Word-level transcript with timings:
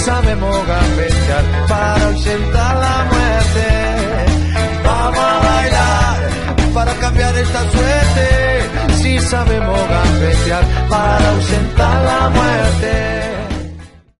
Sabemos 0.00 0.66
gambetear 0.66 1.44
para 1.68 2.06
ausentar 2.06 2.76
la 2.76 3.04
muerte. 3.12 3.68
Vamos 4.84 5.18
a 5.18 5.40
bailar 5.40 6.30
para 6.74 6.94
cambiar 6.94 7.36
esta 7.36 7.70
suerte. 7.70 8.28
Si 8.94 9.18
sabemos 9.18 9.78
gambetear 9.88 10.64
para 10.88 11.30
ausentar 11.30 12.04
la 12.04 12.28
muerte. 12.30 13.20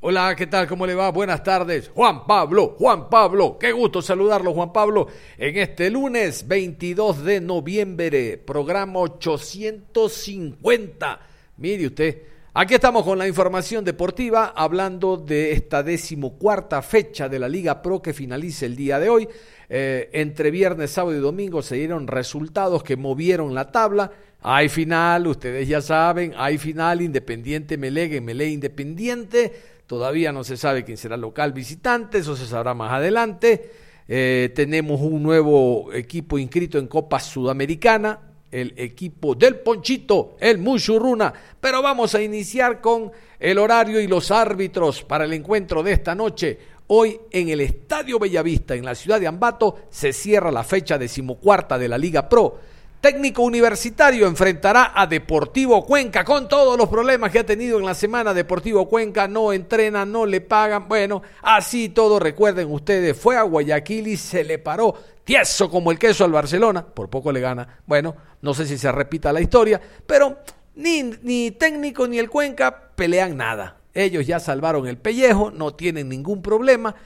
Hola, 0.02 0.34
¿qué 0.34 0.46
tal? 0.46 0.66
¿Cómo 0.66 0.86
le 0.86 0.94
va? 0.94 1.10
Buenas 1.10 1.42
tardes. 1.42 1.90
Juan 1.94 2.26
Pablo, 2.26 2.74
Juan 2.78 3.10
Pablo. 3.10 3.58
Qué 3.58 3.70
gusto 3.72 4.00
saludarlo, 4.00 4.54
Juan 4.54 4.72
Pablo, 4.72 5.08
en 5.36 5.58
este 5.58 5.90
lunes 5.90 6.48
22 6.48 7.22
de 7.24 7.38
noviembre, 7.40 8.38
programa 8.38 9.00
850. 9.00 11.20
Mire 11.58 11.86
usted, 11.86 12.22
Aquí 12.52 12.74
estamos 12.74 13.04
con 13.04 13.16
la 13.16 13.28
información 13.28 13.84
deportiva, 13.84 14.52
hablando 14.56 15.16
de 15.16 15.52
esta 15.52 15.84
decimocuarta 15.84 16.82
fecha 16.82 17.28
de 17.28 17.38
la 17.38 17.48
Liga 17.48 17.80
Pro 17.80 18.02
que 18.02 18.12
finaliza 18.12 18.66
el 18.66 18.74
día 18.74 18.98
de 18.98 19.08
hoy. 19.08 19.28
Eh, 19.68 20.10
entre 20.14 20.50
viernes, 20.50 20.90
sábado 20.90 21.16
y 21.16 21.20
domingo 21.20 21.62
se 21.62 21.76
dieron 21.76 22.08
resultados 22.08 22.82
que 22.82 22.96
movieron 22.96 23.54
la 23.54 23.70
tabla. 23.70 24.10
Hay 24.42 24.68
final, 24.68 25.28
ustedes 25.28 25.68
ya 25.68 25.80
saben, 25.80 26.34
hay 26.36 26.58
final 26.58 27.02
Independiente 27.02 27.78
Melegue, 27.78 28.20
Mele 28.20 28.48
Independiente. 28.48 29.52
Todavía 29.86 30.32
no 30.32 30.42
se 30.42 30.56
sabe 30.56 30.84
quién 30.84 30.96
será 30.96 31.16
local 31.16 31.52
visitante, 31.52 32.18
eso 32.18 32.34
se 32.34 32.46
sabrá 32.46 32.74
más 32.74 32.90
adelante. 32.90 33.70
Eh, 34.08 34.50
tenemos 34.56 35.00
un 35.00 35.22
nuevo 35.22 35.92
equipo 35.92 36.36
inscrito 36.36 36.78
en 36.78 36.88
Copa 36.88 37.20
Sudamericana, 37.20 38.29
el 38.50 38.74
equipo 38.76 39.34
del 39.34 39.56
Ponchito, 39.60 40.36
el 40.40 40.58
Mushuruna. 40.58 41.32
Pero 41.60 41.82
vamos 41.82 42.14
a 42.14 42.22
iniciar 42.22 42.80
con 42.80 43.12
el 43.38 43.58
horario 43.58 44.00
y 44.00 44.06
los 44.06 44.30
árbitros 44.30 45.02
para 45.02 45.24
el 45.24 45.32
encuentro 45.32 45.82
de 45.82 45.92
esta 45.92 46.14
noche. 46.14 46.58
Hoy 46.88 47.20
en 47.30 47.48
el 47.50 47.60
Estadio 47.60 48.18
Bellavista, 48.18 48.74
en 48.74 48.84
la 48.84 48.94
ciudad 48.94 49.20
de 49.20 49.28
Ambato, 49.28 49.82
se 49.90 50.12
cierra 50.12 50.50
la 50.50 50.64
fecha 50.64 50.98
decimocuarta 50.98 51.78
de 51.78 51.88
la 51.88 51.96
Liga 51.96 52.28
Pro. 52.28 52.58
Técnico 53.00 53.42
Universitario 53.42 54.26
enfrentará 54.26 54.92
a 54.94 55.06
Deportivo 55.06 55.86
Cuenca 55.86 56.22
con 56.22 56.48
todos 56.48 56.76
los 56.76 56.90
problemas 56.90 57.30
que 57.30 57.38
ha 57.38 57.46
tenido 57.46 57.78
en 57.78 57.86
la 57.86 57.94
semana. 57.94 58.34
Deportivo 58.34 58.86
Cuenca 58.88 59.26
no 59.26 59.54
entrena, 59.54 60.04
no 60.04 60.26
le 60.26 60.42
pagan. 60.42 60.86
Bueno, 60.86 61.22
así 61.40 61.88
todo, 61.88 62.18
recuerden 62.18 62.70
ustedes, 62.70 63.16
fue 63.16 63.38
a 63.38 63.42
Guayaquil 63.42 64.08
y 64.08 64.16
se 64.18 64.44
le 64.44 64.58
paró 64.58 64.94
tieso 65.30 65.70
como 65.70 65.92
el 65.92 65.98
queso 65.98 66.24
al 66.24 66.32
Barcelona. 66.32 66.84
Por 66.84 67.08
poco 67.08 67.30
le 67.30 67.38
gana. 67.38 67.78
Bueno, 67.86 68.16
no 68.42 68.52
sé 68.52 68.66
si 68.66 68.76
se 68.76 68.90
repita 68.90 69.32
la 69.32 69.40
historia, 69.40 69.80
pero 70.04 70.38
ni, 70.74 71.04
ni 71.22 71.52
técnico 71.52 72.08
ni 72.08 72.18
el 72.18 72.28
Cuenca 72.28 72.90
pelean 72.96 73.36
nada. 73.36 73.76
Ellos 73.94 74.26
ya 74.26 74.40
salvaron 74.40 74.88
el 74.88 74.98
pellejo, 74.98 75.52
no 75.52 75.72
tienen 75.72 76.08
ningún 76.08 76.42
problema. 76.42 76.96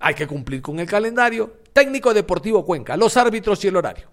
Hay 0.00 0.16
que 0.16 0.26
cumplir 0.26 0.60
con 0.60 0.80
el 0.80 0.88
calendario. 0.88 1.52
Técnico 1.72 2.12
Deportivo 2.12 2.66
Cuenca, 2.66 2.96
los 2.96 3.16
árbitros 3.16 3.64
y 3.64 3.68
el 3.68 3.76
horario. 3.76 4.08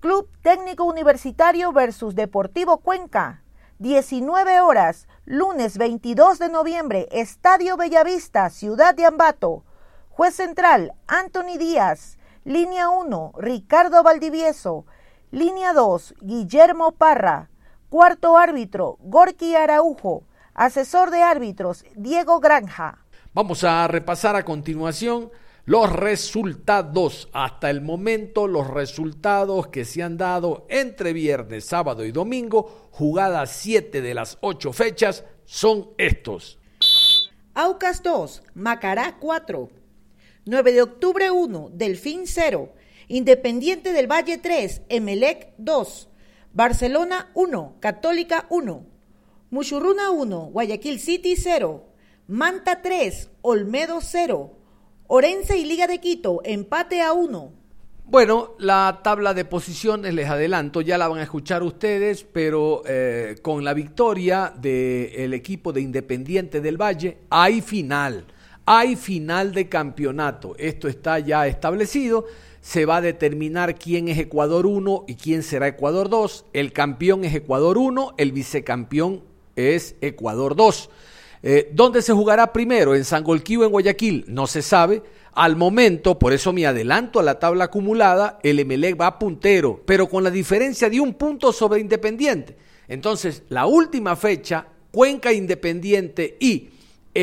Club 0.00 0.26
Técnico 0.40 0.84
Universitario 0.84 1.72
versus 1.74 2.14
Deportivo 2.14 2.78
Cuenca. 2.78 3.42
19 3.80 4.62
horas, 4.62 5.08
lunes 5.26 5.76
22 5.76 6.38
de 6.38 6.48
noviembre, 6.48 7.06
Estadio 7.12 7.76
Bellavista, 7.76 8.48
Ciudad 8.48 8.94
de 8.94 9.04
Ambato. 9.04 9.64
Juez 10.08 10.34
central, 10.34 10.94
Anthony 11.06 11.58
Díaz. 11.58 12.17
Línea 12.48 12.88
1, 12.88 13.32
Ricardo 13.36 14.02
Valdivieso. 14.02 14.86
Línea 15.30 15.74
2, 15.74 16.14
Guillermo 16.22 16.92
Parra. 16.92 17.50
Cuarto 17.90 18.38
árbitro, 18.38 18.96
Gorky 19.00 19.54
Araujo. 19.54 20.22
Asesor 20.54 21.10
de 21.10 21.20
árbitros, 21.20 21.84
Diego 21.94 22.40
Granja. 22.40 23.04
Vamos 23.34 23.64
a 23.64 23.86
repasar 23.86 24.34
a 24.34 24.46
continuación 24.46 25.30
los 25.66 25.92
resultados, 25.92 27.28
hasta 27.34 27.68
el 27.68 27.82
momento, 27.82 28.48
los 28.48 28.66
resultados 28.66 29.66
que 29.66 29.84
se 29.84 30.02
han 30.02 30.16
dado 30.16 30.64
entre 30.70 31.12
viernes, 31.12 31.66
sábado 31.66 32.06
y 32.06 32.12
domingo, 32.12 32.88
jugadas 32.92 33.50
7 33.56 34.00
de 34.00 34.14
las 34.14 34.38
8 34.40 34.72
fechas, 34.72 35.22
son 35.44 35.90
estos. 35.98 36.58
Aucas 37.52 38.02
2, 38.02 38.42
Macará 38.54 39.18
4. 39.20 39.68
9 40.48 40.72
de 40.72 40.80
octubre 40.80 41.30
1, 41.30 41.72
Delfín 41.74 42.22
0. 42.26 42.72
Independiente 43.08 43.92
del 43.92 44.10
Valle 44.10 44.38
3, 44.38 44.80
Emelec 44.88 45.52
2. 45.58 46.08
Barcelona 46.54 47.30
1, 47.34 47.76
Católica 47.80 48.46
1. 48.48 48.86
Muchurruna 49.50 50.10
1, 50.10 50.38
Guayaquil 50.46 51.00
City 51.00 51.36
0. 51.36 51.84
Manta 52.28 52.80
3, 52.80 53.28
Olmedo 53.42 53.98
0. 54.00 54.56
Orense 55.06 55.58
y 55.58 55.66
Liga 55.66 55.86
de 55.86 55.98
Quito, 55.98 56.40
empate 56.42 57.02
a 57.02 57.12
uno. 57.12 57.52
Bueno, 58.06 58.54
la 58.58 59.00
tabla 59.04 59.34
de 59.34 59.44
posiciones, 59.44 60.14
les 60.14 60.30
adelanto, 60.30 60.80
ya 60.80 60.96
la 60.96 61.08
van 61.08 61.18
a 61.18 61.24
escuchar 61.24 61.62
ustedes, 61.62 62.24
pero 62.24 62.84
eh, 62.86 63.36
con 63.42 63.64
la 63.64 63.74
victoria 63.74 64.50
del 64.58 65.34
equipo 65.34 65.74
de 65.74 65.82
Independiente 65.82 66.62
del 66.62 66.80
Valle, 66.80 67.18
hay 67.28 67.60
final, 67.60 68.24
hay 68.70 68.96
final 68.96 69.54
de 69.54 69.70
campeonato. 69.70 70.54
Esto 70.58 70.88
está 70.88 71.18
ya 71.20 71.46
establecido, 71.46 72.26
se 72.60 72.84
va 72.84 72.96
a 72.96 73.00
determinar 73.00 73.76
quién 73.76 74.08
es 74.08 74.18
Ecuador 74.18 74.66
1 74.66 75.06
y 75.08 75.14
quién 75.14 75.42
será 75.42 75.68
Ecuador 75.68 76.10
2. 76.10 76.44
El 76.52 76.74
campeón 76.74 77.24
es 77.24 77.34
Ecuador 77.34 77.78
1, 77.78 78.16
el 78.18 78.32
vicecampeón 78.32 79.22
es 79.56 79.96
Ecuador 80.02 80.54
2. 80.54 80.90
Eh, 81.44 81.70
¿Dónde 81.72 82.02
se 82.02 82.12
jugará 82.12 82.52
primero? 82.52 82.94
¿En 82.94 83.06
Sangolquí 83.06 83.56
o 83.56 83.64
en 83.64 83.70
Guayaquil? 83.70 84.26
No 84.28 84.46
se 84.46 84.60
sabe. 84.60 85.02
Al 85.32 85.56
momento, 85.56 86.18
por 86.18 86.34
eso 86.34 86.52
me 86.52 86.66
adelanto 86.66 87.20
a 87.20 87.22
la 87.22 87.38
tabla 87.38 87.64
acumulada, 87.64 88.38
el 88.42 88.58
Emelec 88.58 89.00
va 89.00 89.18
puntero, 89.18 89.82
pero 89.86 90.10
con 90.10 90.22
la 90.22 90.30
diferencia 90.30 90.90
de 90.90 91.00
un 91.00 91.14
punto 91.14 91.54
sobre 91.54 91.80
Independiente. 91.80 92.54
Entonces, 92.86 93.44
la 93.48 93.64
última 93.64 94.14
fecha, 94.14 94.66
Cuenca 94.90 95.32
Independiente 95.32 96.36
y 96.38 96.68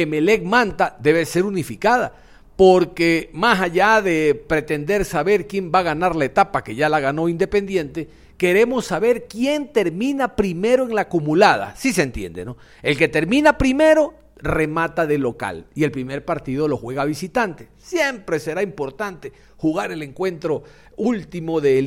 Emelec 0.02 0.44
Manta 0.44 0.98
debe 1.00 1.26
ser 1.26 1.46
unificada, 1.46 2.14
porque 2.56 3.30
más 3.34 3.62
allá 3.62 4.02
de 4.02 4.36
pretender 4.48 5.06
saber 5.06 5.48
quién 5.48 5.72
va 5.74 5.80
a 5.80 5.84
ganar 5.84 6.16
la 6.16 6.26
etapa 6.26 6.64
que 6.64 6.76
ya 6.76 6.90
la 6.90 7.00
ganó 7.00 7.30
Independiente, 7.30 8.08
queremos 8.38 8.86
saber 8.86 9.28
quién 9.28 9.72
termina 9.72 10.36
primero 10.36 10.86
en 10.86 10.96
la 10.96 11.02
acumulada. 11.02 11.76
Sí 11.76 11.94
se 11.94 12.04
entiende, 12.04 12.46
¿no? 12.46 12.58
El 12.84 12.98
que 12.98 13.08
termina 13.08 13.58
primero 13.58 14.14
remata 14.38 15.08
de 15.08 15.18
local 15.18 15.66
y 15.74 15.86
el 15.86 15.92
primer 15.92 16.26
partido 16.26 16.68
lo 16.68 16.78
juega 16.78 17.06
visitante. 17.06 17.70
Siempre 17.78 18.40
será 18.40 18.62
importante 18.62 19.32
jugar 19.58 19.92
el 19.92 20.04
encuentro 20.04 20.64
último 20.98 21.62
de, 21.62 21.80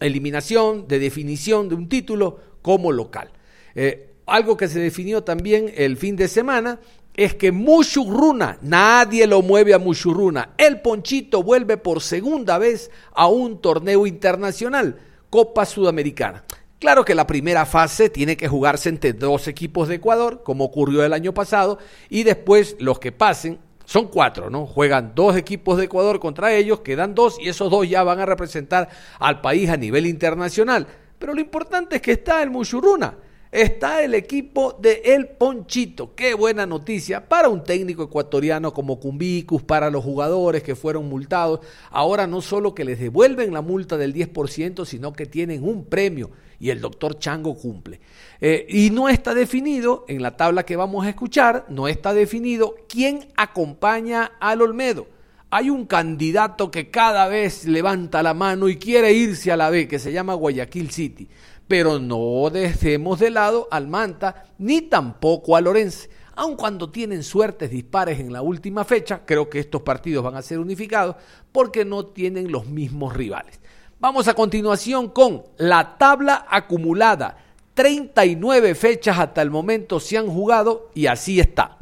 eliminación, 0.00 0.86
de 0.86 0.98
definición 0.98 1.68
de 1.68 1.74
un 1.74 1.88
título 1.88 2.38
como 2.62 2.92
local. 2.92 3.30
Eh, 3.74 4.10
algo 4.26 4.56
que 4.56 4.68
se 4.68 4.80
definió 4.80 5.22
también 5.22 5.72
el 5.76 5.96
fin 5.96 6.16
de 6.16 6.28
semana 6.28 6.80
es 7.16 7.34
que 7.34 7.52
Mushuruna, 7.52 8.58
nadie 8.62 9.26
lo 9.26 9.42
mueve 9.42 9.72
a 9.72 9.78
Mushuruna. 9.78 10.50
El 10.58 10.80
Ponchito 10.80 11.42
vuelve 11.42 11.76
por 11.76 12.00
segunda 12.00 12.58
vez 12.58 12.90
a 13.12 13.28
un 13.28 13.60
torneo 13.60 14.06
internacional. 14.06 14.98
Copa 15.30 15.64
Sudamericana. 15.64 16.44
Claro 16.80 17.04
que 17.04 17.14
la 17.14 17.26
primera 17.26 17.66
fase 17.66 18.10
tiene 18.10 18.36
que 18.36 18.48
jugarse 18.48 18.88
entre 18.88 19.12
dos 19.12 19.48
equipos 19.48 19.88
de 19.88 19.96
Ecuador, 19.96 20.42
como 20.44 20.64
ocurrió 20.64 21.04
el 21.04 21.12
año 21.12 21.32
pasado, 21.32 21.78
y 22.10 22.24
después 22.24 22.76
los 22.78 22.98
que 22.98 23.12
pasen, 23.12 23.58
son 23.86 24.08
cuatro, 24.08 24.50
¿no? 24.50 24.66
Juegan 24.66 25.12
dos 25.14 25.36
equipos 25.36 25.78
de 25.78 25.84
Ecuador 25.84 26.18
contra 26.18 26.52
ellos, 26.52 26.80
quedan 26.80 27.14
dos, 27.14 27.38
y 27.40 27.48
esos 27.48 27.70
dos 27.70 27.88
ya 27.88 28.02
van 28.02 28.20
a 28.20 28.26
representar 28.26 28.88
al 29.18 29.40
país 29.40 29.70
a 29.70 29.76
nivel 29.76 30.06
internacional. 30.06 30.86
Pero 31.18 31.32
lo 31.32 31.40
importante 31.40 31.96
es 31.96 32.02
que 32.02 32.12
está 32.12 32.42
el 32.42 32.50
Mushuruna. 32.50 33.14
Está 33.54 34.02
el 34.02 34.14
equipo 34.14 34.76
de 34.80 35.00
El 35.04 35.28
Ponchito. 35.28 36.14
Qué 36.16 36.34
buena 36.34 36.66
noticia 36.66 37.28
para 37.28 37.48
un 37.48 37.62
técnico 37.62 38.02
ecuatoriano 38.02 38.74
como 38.74 38.98
Cumbicus, 38.98 39.62
para 39.62 39.90
los 39.90 40.02
jugadores 40.02 40.64
que 40.64 40.74
fueron 40.74 41.08
multados. 41.08 41.60
Ahora 41.90 42.26
no 42.26 42.42
solo 42.42 42.74
que 42.74 42.84
les 42.84 42.98
devuelven 42.98 43.54
la 43.54 43.62
multa 43.62 43.96
del 43.96 44.12
10%, 44.12 44.84
sino 44.84 45.12
que 45.12 45.26
tienen 45.26 45.62
un 45.62 45.84
premio 45.84 46.32
y 46.58 46.70
el 46.70 46.80
doctor 46.80 47.16
Chango 47.20 47.54
cumple. 47.54 48.00
Eh, 48.40 48.66
y 48.68 48.90
no 48.90 49.08
está 49.08 49.34
definido, 49.34 50.04
en 50.08 50.20
la 50.20 50.36
tabla 50.36 50.64
que 50.64 50.74
vamos 50.74 51.06
a 51.06 51.10
escuchar, 51.10 51.64
no 51.68 51.86
está 51.86 52.12
definido 52.12 52.74
quién 52.88 53.28
acompaña 53.36 54.32
al 54.40 54.62
Olmedo. 54.62 55.06
Hay 55.50 55.70
un 55.70 55.86
candidato 55.86 56.72
que 56.72 56.90
cada 56.90 57.28
vez 57.28 57.66
levanta 57.66 58.24
la 58.24 58.34
mano 58.34 58.68
y 58.68 58.76
quiere 58.76 59.12
irse 59.12 59.52
a 59.52 59.56
la 59.56 59.70
B, 59.70 59.86
que 59.86 60.00
se 60.00 60.10
llama 60.12 60.34
Guayaquil 60.34 60.90
City. 60.90 61.28
Pero 61.68 61.98
no 61.98 62.50
dejemos 62.50 63.20
de 63.20 63.30
lado 63.30 63.68
al 63.70 63.88
Manta 63.88 64.46
ni 64.58 64.82
tampoco 64.82 65.56
a 65.56 65.60
Lorense. 65.60 66.10
Aun 66.36 66.56
cuando 66.56 66.90
tienen 66.90 67.22
suertes 67.22 67.70
dispares 67.70 68.18
en 68.18 68.32
la 68.32 68.42
última 68.42 68.84
fecha, 68.84 69.24
creo 69.24 69.48
que 69.48 69.60
estos 69.60 69.82
partidos 69.82 70.24
van 70.24 70.36
a 70.36 70.42
ser 70.42 70.58
unificados 70.58 71.16
porque 71.52 71.84
no 71.84 72.06
tienen 72.06 72.50
los 72.50 72.66
mismos 72.66 73.14
rivales. 73.14 73.60
Vamos 74.00 74.26
a 74.26 74.34
continuación 74.34 75.08
con 75.08 75.44
la 75.56 75.96
tabla 75.96 76.46
acumulada. 76.50 77.38
39 77.74 78.74
fechas 78.74 79.18
hasta 79.18 79.42
el 79.42 79.50
momento 79.50 80.00
se 80.00 80.18
han 80.18 80.26
jugado 80.26 80.90
y 80.94 81.06
así 81.06 81.40
está. 81.40 81.78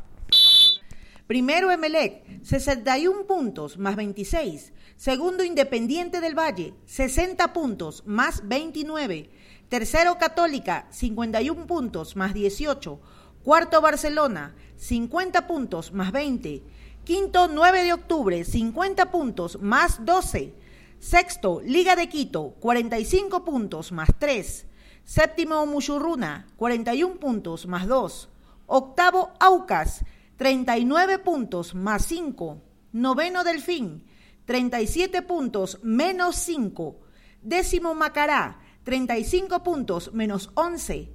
Primero 1.26 1.70
Emelec, 1.70 2.42
61 2.42 3.24
puntos 3.26 3.78
más 3.78 3.96
26. 3.96 4.72
Segundo 4.96 5.42
Independiente 5.42 6.20
del 6.20 6.38
Valle, 6.38 6.74
60 6.84 7.52
puntos 7.52 8.02
más 8.06 8.46
29. 8.46 9.30
Tercero 9.72 10.18
Católica, 10.18 10.86
51 10.90 11.66
puntos 11.66 12.14
más 12.14 12.34
18. 12.34 13.00
Cuarto 13.42 13.80
Barcelona, 13.80 14.54
50 14.76 15.46
puntos 15.46 15.94
más 15.94 16.12
20. 16.12 16.62
Quinto 17.04 17.48
9 17.48 17.82
de 17.84 17.94
octubre, 17.94 18.44
50 18.44 19.10
puntos 19.10 19.62
más 19.62 20.04
12. 20.04 20.54
Sexto, 20.98 21.62
Liga 21.64 21.96
de 21.96 22.10
Quito, 22.10 22.54
45 22.60 23.46
puntos 23.46 23.92
más 23.92 24.10
3. 24.18 24.66
Séptimo, 25.06 25.64
Muchurruna, 25.64 26.48
41 26.56 27.18
puntos 27.18 27.66
más 27.66 27.86
2. 27.86 28.28
Octavo, 28.66 29.32
Aucas, 29.40 30.04
39 30.36 31.18
puntos 31.20 31.74
más 31.74 32.04
5. 32.04 32.58
Noveno, 32.92 33.42
Delfín, 33.42 34.04
37 34.44 35.22
puntos 35.22 35.78
menos 35.82 36.36
5. 36.36 37.00
Décimo, 37.40 37.94
Macará, 37.94 38.61
35 38.84 39.62
puntos 39.62 40.12
menos 40.12 40.50
11. 40.54 41.10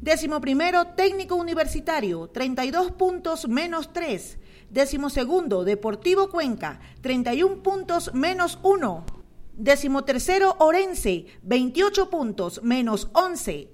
Décimo 0.00 0.40
primero, 0.40 0.86
Técnico 0.96 1.34
Universitario, 1.36 2.28
32 2.28 2.92
puntos 2.92 3.46
menos 3.48 3.92
3. 3.92 4.38
Décimo 4.70 5.10
segundo, 5.10 5.64
Deportivo 5.64 6.30
Cuenca, 6.30 6.80
31 7.02 7.62
puntos 7.62 8.14
menos 8.14 8.58
1. 8.62 9.04
Decimotercero, 9.52 10.56
Orense, 10.58 11.26
28 11.42 12.08
puntos, 12.08 12.62
menos 12.62 13.10
11. 13.12 13.68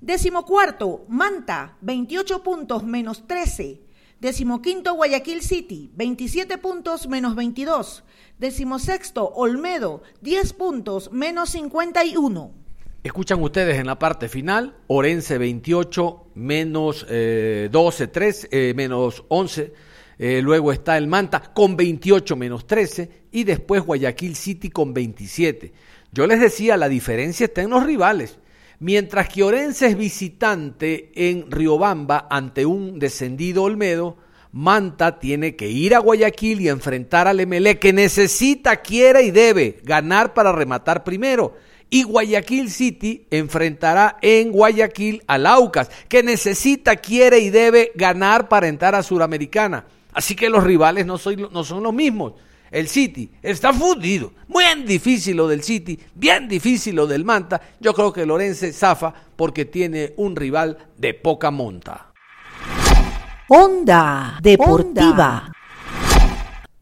Decimocuarto, 0.00 1.06
Manta, 1.08 1.76
28 1.80 2.44
puntos, 2.44 2.84
menos 2.84 3.26
13. 3.26 3.82
Decimoquinto, 4.20 4.94
Guayaquil 4.94 5.42
City, 5.42 5.90
27 5.96 6.58
puntos, 6.58 7.08
menos 7.08 7.34
22. 7.34 8.04
Decimosexto, 8.38 9.32
Olmedo, 9.34 10.02
10 10.20 10.52
puntos, 10.52 11.10
menos 11.10 11.50
51. 11.50 12.63
Escuchan 13.04 13.40
ustedes 13.40 13.78
en 13.78 13.86
la 13.86 13.98
parte 13.98 14.28
final, 14.28 14.74
Orense 14.88 15.38
28, 15.38 16.30
menos 16.34 17.06
12, 17.06 18.06
3, 18.08 18.48
menos 18.74 19.24
11 19.28 19.72
eh, 20.18 20.40
luego 20.42 20.72
está 20.72 20.96
el 20.96 21.06
Manta 21.06 21.40
con 21.52 21.76
28 21.76 22.36
menos 22.36 22.66
13 22.66 23.10
y 23.32 23.44
después 23.44 23.82
Guayaquil 23.82 24.36
City 24.36 24.70
con 24.70 24.94
27. 24.94 25.72
Yo 26.12 26.26
les 26.26 26.40
decía, 26.40 26.76
la 26.76 26.88
diferencia 26.88 27.46
está 27.46 27.62
en 27.62 27.70
los 27.70 27.84
rivales. 27.84 28.38
Mientras 28.78 29.28
que 29.28 29.42
Orense 29.42 29.86
es 29.88 29.96
visitante 29.96 31.10
en 31.14 31.50
Riobamba 31.50 32.28
ante 32.30 32.66
un 32.66 32.98
descendido 32.98 33.64
Olmedo, 33.64 34.18
Manta 34.52 35.18
tiene 35.18 35.56
que 35.56 35.68
ir 35.68 35.96
a 35.96 35.98
Guayaquil 35.98 36.60
y 36.60 36.68
enfrentar 36.68 37.26
al 37.26 37.44
MLE 37.44 37.78
que 37.80 37.92
necesita, 37.92 38.76
quiere 38.76 39.22
y 39.22 39.32
debe 39.32 39.80
ganar 39.82 40.32
para 40.32 40.52
rematar 40.52 41.02
primero. 41.02 41.56
Y 41.94 42.02
Guayaquil 42.02 42.72
City 42.72 43.24
enfrentará 43.30 44.18
en 44.20 44.50
Guayaquil 44.50 45.22
al 45.28 45.46
Aucas, 45.46 45.88
que 46.08 46.24
necesita, 46.24 46.96
quiere 46.96 47.38
y 47.38 47.50
debe 47.50 47.92
ganar 47.94 48.48
para 48.48 48.66
entrar 48.66 48.96
a 48.96 49.02
Suramericana. 49.04 49.84
Así 50.12 50.34
que 50.34 50.50
los 50.50 50.64
rivales 50.64 51.06
no, 51.06 51.20
no 51.52 51.62
son 51.62 51.82
los 51.84 51.94
mismos. 51.94 52.32
El 52.72 52.88
City 52.88 53.30
está 53.40 53.72
fundido. 53.72 54.32
Muy 54.48 54.64
difícil 54.84 55.36
lo 55.36 55.46
del 55.46 55.62
City, 55.62 55.96
bien 56.16 56.48
difícil 56.48 56.96
lo 56.96 57.06
del 57.06 57.24
Manta. 57.24 57.60
Yo 57.78 57.94
creo 57.94 58.12
que 58.12 58.26
Lorense 58.26 58.72
zafa 58.72 59.14
porque 59.36 59.64
tiene 59.64 60.14
un 60.16 60.34
rival 60.34 60.76
de 60.98 61.14
poca 61.14 61.52
monta. 61.52 62.12
Onda 63.46 64.40
Deportiva. 64.42 65.52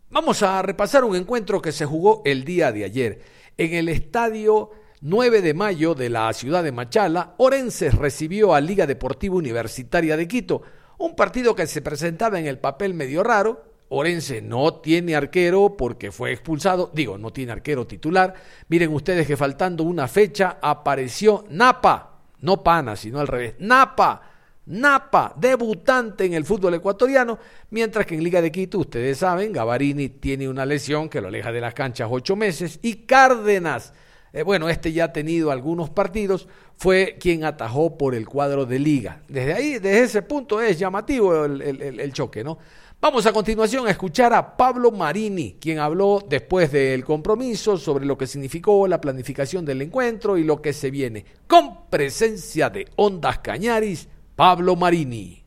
Vamos 0.08 0.42
a 0.42 0.62
repasar 0.62 1.04
un 1.04 1.16
encuentro 1.16 1.60
que 1.60 1.70
se 1.70 1.84
jugó 1.84 2.22
el 2.24 2.46
día 2.46 2.72
de 2.72 2.84
ayer. 2.84 3.20
En 3.58 3.74
el 3.74 3.90
estadio 3.90 4.70
9 5.04 5.42
de 5.42 5.52
mayo 5.52 5.96
de 5.96 6.08
la 6.08 6.32
ciudad 6.32 6.62
de 6.62 6.70
Machala, 6.70 7.34
Orense 7.38 7.90
recibió 7.90 8.54
a 8.54 8.60
Liga 8.60 8.86
Deportiva 8.86 9.34
Universitaria 9.34 10.16
de 10.16 10.28
Quito 10.28 10.62
un 10.98 11.16
partido 11.16 11.56
que 11.56 11.66
se 11.66 11.82
presentaba 11.82 12.38
en 12.38 12.46
el 12.46 12.60
papel 12.60 12.94
medio 12.94 13.24
raro. 13.24 13.64
Orense 13.88 14.40
no 14.40 14.74
tiene 14.74 15.16
arquero 15.16 15.76
porque 15.76 16.12
fue 16.12 16.30
expulsado. 16.30 16.92
Digo, 16.94 17.18
no 17.18 17.32
tiene 17.32 17.50
arquero 17.50 17.84
titular. 17.84 18.32
Miren 18.68 18.94
ustedes 18.94 19.26
que 19.26 19.36
faltando 19.36 19.82
una 19.82 20.06
fecha 20.06 20.58
apareció 20.62 21.46
Napa. 21.50 22.20
No 22.38 22.62
Pana, 22.62 22.94
sino 22.94 23.18
al 23.18 23.26
revés. 23.26 23.56
Napa. 23.58 24.22
Napa, 24.66 25.34
debutante 25.36 26.26
en 26.26 26.34
el 26.34 26.44
fútbol 26.44 26.74
ecuatoriano, 26.74 27.40
mientras 27.70 28.06
que 28.06 28.14
en 28.14 28.22
Liga 28.22 28.40
de 28.40 28.52
Quito, 28.52 28.78
ustedes 28.78 29.18
saben, 29.18 29.52
Gavarini 29.52 30.08
tiene 30.08 30.48
una 30.48 30.64
lesión 30.64 31.08
que 31.08 31.20
lo 31.20 31.26
aleja 31.26 31.50
de 31.50 31.60
las 31.60 31.74
canchas 31.74 32.06
ocho 32.08 32.36
meses 32.36 32.78
y 32.80 33.04
Cárdenas 33.04 33.92
eh, 34.32 34.42
bueno, 34.42 34.68
este 34.68 34.92
ya 34.92 35.04
ha 35.04 35.12
tenido 35.12 35.50
algunos 35.50 35.90
partidos, 35.90 36.48
fue 36.76 37.16
quien 37.20 37.44
atajó 37.44 37.98
por 37.98 38.14
el 38.14 38.26
cuadro 38.26 38.64
de 38.64 38.78
liga. 38.78 39.22
Desde 39.28 39.52
ahí, 39.52 39.72
desde 39.74 40.02
ese 40.02 40.22
punto 40.22 40.60
es 40.60 40.78
llamativo 40.78 41.44
el, 41.44 42.12
choque, 42.12 42.42
¿no? 42.42 42.58
Vamos 43.00 43.26
a 43.26 43.32
continuación 43.32 43.86
a 43.88 43.90
escuchar 43.90 44.32
a 44.32 44.56
Pablo 44.56 44.92
Marini, 44.92 45.56
quien 45.60 45.80
habló 45.80 46.24
después 46.26 46.70
del 46.70 47.04
compromiso 47.04 47.76
sobre 47.76 48.06
lo 48.06 48.16
que 48.16 48.28
significó 48.28 48.86
la 48.86 49.00
planificación 49.00 49.64
del 49.64 49.82
encuentro 49.82 50.38
y 50.38 50.44
lo 50.44 50.62
que 50.62 50.72
se 50.72 50.90
viene. 50.90 51.24
Con 51.48 51.90
presencia 51.90 52.70
de 52.70 52.88
Ondas 52.96 53.40
Cañaris, 53.40 54.08
Pablo 54.36 54.76
Marini. 54.76 55.41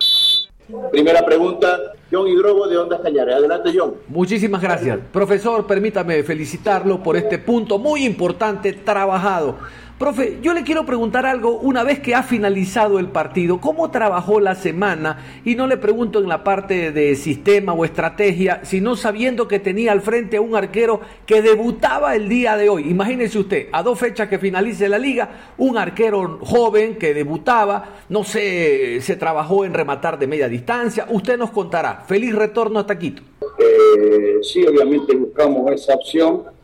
Primera 0.91 1.23
pregunta, 1.25 1.93
John 2.11 2.27
Hidrobo 2.27 2.67
de 2.67 2.77
Ondas 2.77 2.99
Cañares. 3.01 3.35
Adelante, 3.35 3.71
John. 3.75 3.95
Muchísimas 4.07 4.61
gracias. 4.61 4.99
Profesor, 5.11 5.67
permítame 5.67 6.23
felicitarlo 6.23 7.03
por 7.03 7.15
este 7.15 7.37
punto 7.37 7.77
muy 7.77 8.03
importante, 8.03 8.73
trabajado 8.73 9.57
Profe, 9.97 10.39
yo 10.41 10.53
le 10.53 10.63
quiero 10.63 10.85
preguntar 10.85 11.25
algo 11.25 11.57
una 11.57 11.81
vez 11.85 12.01
que 12.01 12.15
ha 12.15 12.21
finalizado 12.21 12.99
el 12.99 13.07
partido, 13.07 13.61
¿cómo 13.61 13.91
trabajó 13.91 14.41
la 14.41 14.53
semana? 14.55 15.39
Y 15.45 15.55
no 15.55 15.67
le 15.67 15.77
pregunto 15.77 16.19
en 16.19 16.27
la 16.27 16.43
parte 16.43 16.91
de 16.91 17.15
sistema 17.15 17.71
o 17.71 17.85
estrategia, 17.85 18.59
sino 18.63 18.97
sabiendo 18.97 19.47
que 19.47 19.59
tenía 19.59 19.93
al 19.93 20.01
frente 20.01 20.35
a 20.35 20.41
un 20.41 20.53
arquero 20.53 20.99
que 21.25 21.41
debutaba 21.41 22.13
el 22.13 22.27
día 22.27 22.57
de 22.57 22.67
hoy. 22.67 22.89
Imagínese 22.89 23.39
usted, 23.39 23.69
a 23.71 23.83
dos 23.83 23.97
fechas 23.97 24.27
que 24.27 24.37
finalice 24.37 24.89
la 24.89 24.99
liga, 24.99 25.29
un 25.57 25.77
arquero 25.77 26.39
joven 26.41 26.97
que 26.97 27.13
debutaba, 27.13 27.95
no 28.09 28.25
sé, 28.25 28.99
se 28.99 29.15
trabajó 29.15 29.63
en 29.63 29.73
rematar 29.73 30.19
de 30.19 30.27
media 30.27 30.49
distancia. 30.49 31.07
Usted 31.09 31.37
nos 31.37 31.51
contará. 31.51 32.03
Feliz 32.05 32.35
retorno 32.35 32.79
hasta 32.79 32.99
Quito. 32.99 33.23
Eh, 33.57 34.39
sí, 34.41 34.65
obviamente 34.67 35.15
buscamos 35.15 35.71
esa 35.71 35.93
opción 35.93 36.54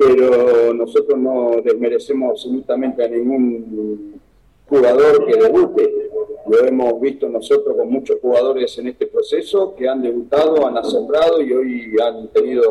pero 0.00 0.72
nosotros 0.72 1.18
no 1.18 1.60
desmerecemos 1.62 2.30
absolutamente 2.30 3.04
a 3.04 3.08
ningún 3.08 4.18
jugador 4.66 5.26
que 5.26 5.36
debute. 5.36 6.10
Lo 6.48 6.66
hemos 6.66 6.98
visto 7.02 7.28
nosotros 7.28 7.76
con 7.76 7.90
muchos 7.90 8.18
jugadores 8.18 8.78
en 8.78 8.88
este 8.88 9.06
proceso 9.06 9.74
que 9.74 9.86
han 9.86 10.00
debutado, 10.00 10.66
han 10.66 10.78
asombrado 10.78 11.42
y 11.42 11.52
hoy 11.52 11.96
han 12.02 12.28
tenido 12.28 12.62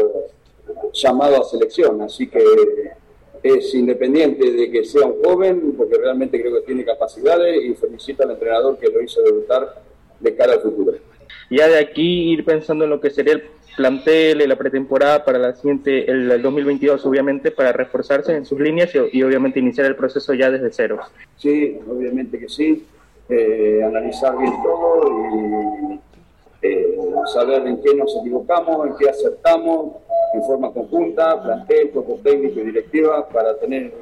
llamado 0.92 1.40
a 1.40 1.44
selección. 1.44 2.02
Así 2.02 2.28
que 2.28 2.44
es 3.44 3.76
independiente 3.76 4.52
de 4.52 4.72
que 4.72 4.84
sea 4.84 5.06
un 5.06 5.24
joven, 5.24 5.76
porque 5.78 6.00
realmente 6.00 6.42
creo 6.42 6.56
que 6.56 6.62
tiene 6.62 6.84
capacidades 6.84 7.64
y 7.64 7.76
felicito 7.76 8.24
al 8.24 8.32
entrenador 8.32 8.80
que 8.80 8.90
lo 8.90 9.04
hizo 9.04 9.22
debutar 9.22 9.84
de 10.20 10.36
cara 10.36 10.54
al 10.54 10.62
futuro. 10.62 10.98
Ya 11.52 11.68
de 11.68 11.78
aquí 11.78 12.32
ir 12.34 12.44
pensando 12.44 12.86
en 12.86 12.90
lo 12.90 13.00
que 13.00 13.12
sería 13.12 13.34
el 13.34 13.44
plantel, 13.80 14.46
la 14.46 14.58
pretemporada 14.58 15.24
para 15.24 15.40
la 15.40 15.56
siguiente, 15.56 16.12
el, 16.12 16.42
2022 16.42 17.06
obviamente, 17.06 17.50
para 17.50 17.72
reforzarse 17.72 18.36
en 18.36 18.46
sus 18.46 18.60
líneas 18.60 18.92
y, 18.94 19.24
obviamente 19.24 19.62
iniciar 19.62 19.86
el 19.86 19.96
proceso 19.96 20.34
ya 20.34 20.52
desde 20.52 20.70
cero. 20.70 21.00
Sí, 21.38 21.80
obviamente 21.90 22.38
que 22.38 22.50
sí. 22.50 22.86
eh, 23.30 23.82
analizar 23.82 24.38
bien 24.38 24.52
todo 24.62 25.10
y 25.34 26.00
eh, 26.62 26.98
saber 27.34 27.68
en 27.68 27.82
qué 27.82 27.96
nos 27.96 28.18
equivocamos, 28.18 28.86
en 28.86 28.98
qué 28.98 29.10
acertamos, 29.10 29.94
en 30.34 30.44
forma 30.44 30.74
conjunta, 30.74 31.42
plantel, 31.42 31.92
cuerpo 31.92 32.20
técnico 32.22 32.60
y 32.60 32.64
directiva, 32.66 33.30
para 33.30 33.58
tener 33.60 33.94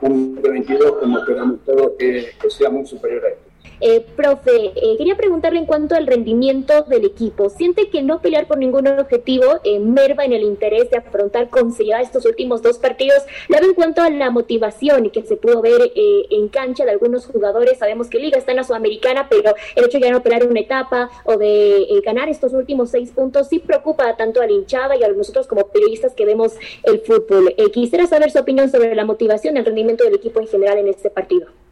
un 0.00 0.42
22 0.42 0.92
como 0.94 1.20
esperamos 1.20 1.60
todos 1.64 1.92
que, 1.96 2.30
que 2.42 2.50
sea 2.50 2.68
muy 2.68 2.84
superior 2.84 3.24
a 3.26 3.28
esto. 3.28 3.43
Eh, 3.80 4.04
profe, 4.16 4.72
eh, 4.74 4.96
quería 4.96 5.16
preguntarle 5.16 5.58
en 5.58 5.66
cuanto 5.66 5.94
al 5.94 6.06
rendimiento 6.06 6.82
del 6.82 7.04
equipo. 7.04 7.50
¿Siente 7.50 7.88
que 7.90 8.02
no 8.02 8.20
pelear 8.20 8.46
por 8.46 8.58
ningún 8.58 8.86
objetivo 8.86 9.60
eh, 9.64 9.78
merva 9.80 10.24
en 10.24 10.32
el 10.32 10.42
interés 10.42 10.90
de 10.90 10.98
afrontar 10.98 11.50
con 11.50 11.72
seriedad 11.72 12.00
estos 12.00 12.24
últimos 12.24 12.62
dos 12.62 12.78
partidos? 12.78 13.22
Luego, 13.48 13.66
en 13.66 13.74
cuanto 13.74 14.02
a 14.02 14.10
la 14.10 14.30
motivación 14.30 15.06
y 15.06 15.10
que 15.10 15.22
se 15.22 15.36
pudo 15.36 15.60
ver 15.62 15.92
en 15.94 16.48
cancha 16.48 16.84
de 16.84 16.90
algunos 16.90 17.26
jugadores, 17.26 17.78
sabemos 17.78 18.08
que 18.08 18.18
Liga 18.18 18.38
está 18.38 18.52
en 18.52 18.58
la 18.58 18.64
Sudamericana, 18.64 19.28
pero 19.28 19.54
el 19.74 19.84
hecho 19.84 19.98
de 19.98 20.10
no 20.10 20.22
pelear 20.22 20.46
una 20.46 20.60
etapa 20.60 21.10
o 21.24 21.36
de 21.36 21.86
ganar 22.04 22.28
estos 22.28 22.52
últimos 22.52 22.90
seis 22.90 23.10
puntos 23.10 23.48
sí 23.48 23.58
preocupa 23.58 24.16
tanto 24.16 24.40
al 24.40 24.50
hinchada 24.50 24.96
y 24.96 25.02
a 25.02 25.08
nosotros 25.08 25.46
como 25.46 25.68
periodistas 25.68 26.14
que 26.14 26.24
vemos 26.24 26.54
el 26.84 27.00
fútbol. 27.00 27.54
quisiera 27.72 28.06
saber 28.06 28.30
su 28.30 28.38
opinión 28.38 28.70
sobre 28.70 28.94
la 28.94 29.04
motivación 29.04 29.56
y 29.56 29.58
el 29.58 29.64
rendimiento 29.64 30.04
del 30.04 30.14
equipo 30.14 30.40
en 30.40 30.48
general 30.48 30.78
en 30.78 30.88
este 30.88 31.10
partido 31.10 31.63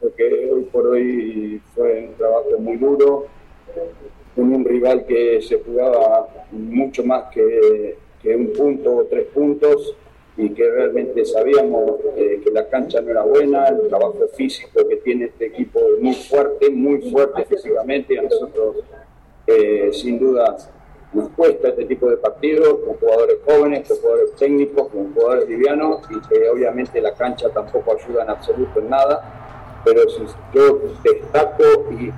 porque 0.00 0.50
hoy 0.52 0.62
por 0.64 0.86
hoy 0.86 1.60
fue 1.74 2.08
un 2.08 2.14
trabajo 2.14 2.58
muy 2.58 2.76
duro, 2.76 3.26
con 4.34 4.52
un 4.52 4.64
rival 4.64 5.04
que 5.06 5.40
se 5.42 5.60
jugaba 5.62 6.28
mucho 6.52 7.04
más 7.04 7.24
que, 7.32 7.96
un 8.24 8.52
punto 8.52 8.94
o 8.94 9.04
tres 9.04 9.26
puntos 9.28 9.96
y 10.36 10.50
que 10.50 10.70
realmente 10.70 11.24
sabíamos 11.24 11.92
eh, 12.14 12.42
que 12.44 12.50
la 12.50 12.68
cancha 12.68 13.00
no 13.00 13.10
era 13.10 13.22
buena, 13.22 13.68
el 13.68 13.88
trabajo 13.88 14.18
físico 14.34 14.86
que 14.86 14.96
tiene 14.96 15.26
este 15.26 15.46
equipo 15.46 15.80
es 15.96 16.02
muy 16.02 16.14
fuerte, 16.14 16.68
muy 16.68 17.10
fuerte 17.10 17.46
físicamente. 17.46 18.18
A 18.18 18.22
nosotros 18.22 18.76
eh, 19.46 19.88
sin 19.92 20.18
duda 20.18 20.56
nos 21.14 21.30
cuesta 21.30 21.68
este 21.68 21.86
tipo 21.86 22.10
de 22.10 22.18
partidos 22.18 22.80
con 22.84 22.96
jugadores 22.96 23.38
jóvenes, 23.46 23.88
con 23.88 23.96
jugadores 23.96 24.34
técnicos, 24.34 24.88
con 24.88 25.14
jugadores 25.14 25.48
livianos 25.48 26.02
y 26.10 26.28
que 26.28 26.48
obviamente 26.50 27.00
la 27.00 27.14
cancha 27.14 27.48
tampoco 27.48 27.96
ayuda 27.96 28.24
en 28.24 28.30
absoluto 28.30 28.78
en 28.78 28.90
nada 28.90 29.47
pero 29.88 30.02
yo 30.54 30.80
destaco, 31.02 31.64
y, 31.92 32.12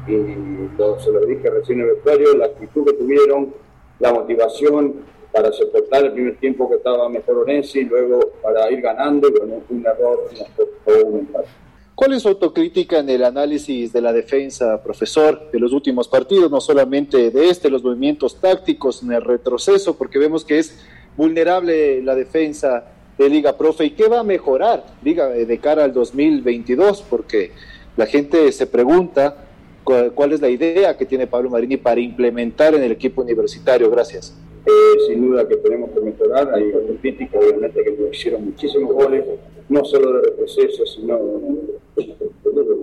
se 1.01 1.13
lo 1.13 1.21
dije 1.27 1.51
recién 1.51 1.81
en 1.81 1.87
el 1.87 1.95
vestuario, 1.95 2.37
la 2.37 2.47
actitud 2.47 2.85
que 2.85 2.93
tuvieron, 2.95 3.55
la 3.99 4.13
motivación 4.13 4.95
para 5.33 5.53
soportar 5.53 6.05
el 6.07 6.13
primer 6.13 6.37
tiempo 6.39 6.69
que 6.69 6.77
estaba 6.77 7.09
mejor 7.09 7.49
y 7.49 7.85
luego 7.85 8.33
para 8.43 8.71
ir 8.73 8.81
ganando 8.81 9.29
y 9.29 9.33
con 9.33 9.53
un 9.53 9.87
error 9.87 10.19
nos 10.33 11.05
un 11.05 11.19
empate. 11.21 11.49
¿Cuál 11.95 12.15
es 12.15 12.23
su 12.23 12.29
autocrítica 12.29 12.99
en 12.99 13.11
el 13.11 13.23
análisis 13.23 13.93
de 13.93 14.01
la 14.01 14.13
defensa, 14.13 14.83
profesor, 14.83 15.51
de 15.53 15.61
los 15.61 15.73
últimos 15.73 16.09
partidos, 16.09 16.51
no 16.51 16.61
solamente 16.61 17.31
de 17.31 17.51
este, 17.51 17.71
los 17.71 17.85
movimientos 17.85 18.41
tácticos 18.41 19.03
en 19.03 19.13
el 19.13 19.23
retroceso, 19.23 19.97
porque 19.97 20.19
vemos 20.19 20.45
que 20.45 20.59
es 20.59 20.81
vulnerable 21.17 22.03
la 22.03 22.15
defensa 22.15 22.87
de 23.21 23.29
Liga 23.29 23.57
Profe 23.57 23.85
y 23.85 23.91
qué 23.91 24.09
va 24.09 24.21
a 24.21 24.25
mejorar 24.25 24.87
Liga 25.05 25.29
de 25.29 25.59
cara 25.59 25.85
al 25.85 25.93
2022, 25.93 27.03
porque 27.03 27.53
la 27.97 28.07
gente 28.07 28.51
se 28.51 28.67
pregunta 28.67 29.45
cuál, 29.85 30.33
es 30.33 30.41
la 30.41 30.49
idea 30.49 30.97
que 30.97 31.05
tiene 31.05 31.27
Pablo 31.27 31.51
Marini 31.51 31.77
para 31.77 32.01
implementar 32.01 32.75
en 32.75 32.83
el 32.83 32.93
equipo 32.93 33.21
universitario. 33.21 33.91
Gracias. 33.91 34.35
Eh, 34.65 35.01
sin 35.07 35.29
duda 35.29 35.47
que 35.47 35.57
tenemos 35.57 35.91
que 35.91 36.01
mejorar, 36.01 36.55
hay 36.55 36.69
otros 36.69 36.97
críticos 37.01 37.45
obviamente 37.45 37.83
que 37.83 37.91
nos 37.93 38.17
hicieron 38.17 38.45
muchísimos 38.47 38.93
goles, 38.95 39.25
no 39.69 39.85
solo 39.85 40.15
de 40.15 40.23
retroceso, 40.23 40.87
sino 40.87 41.19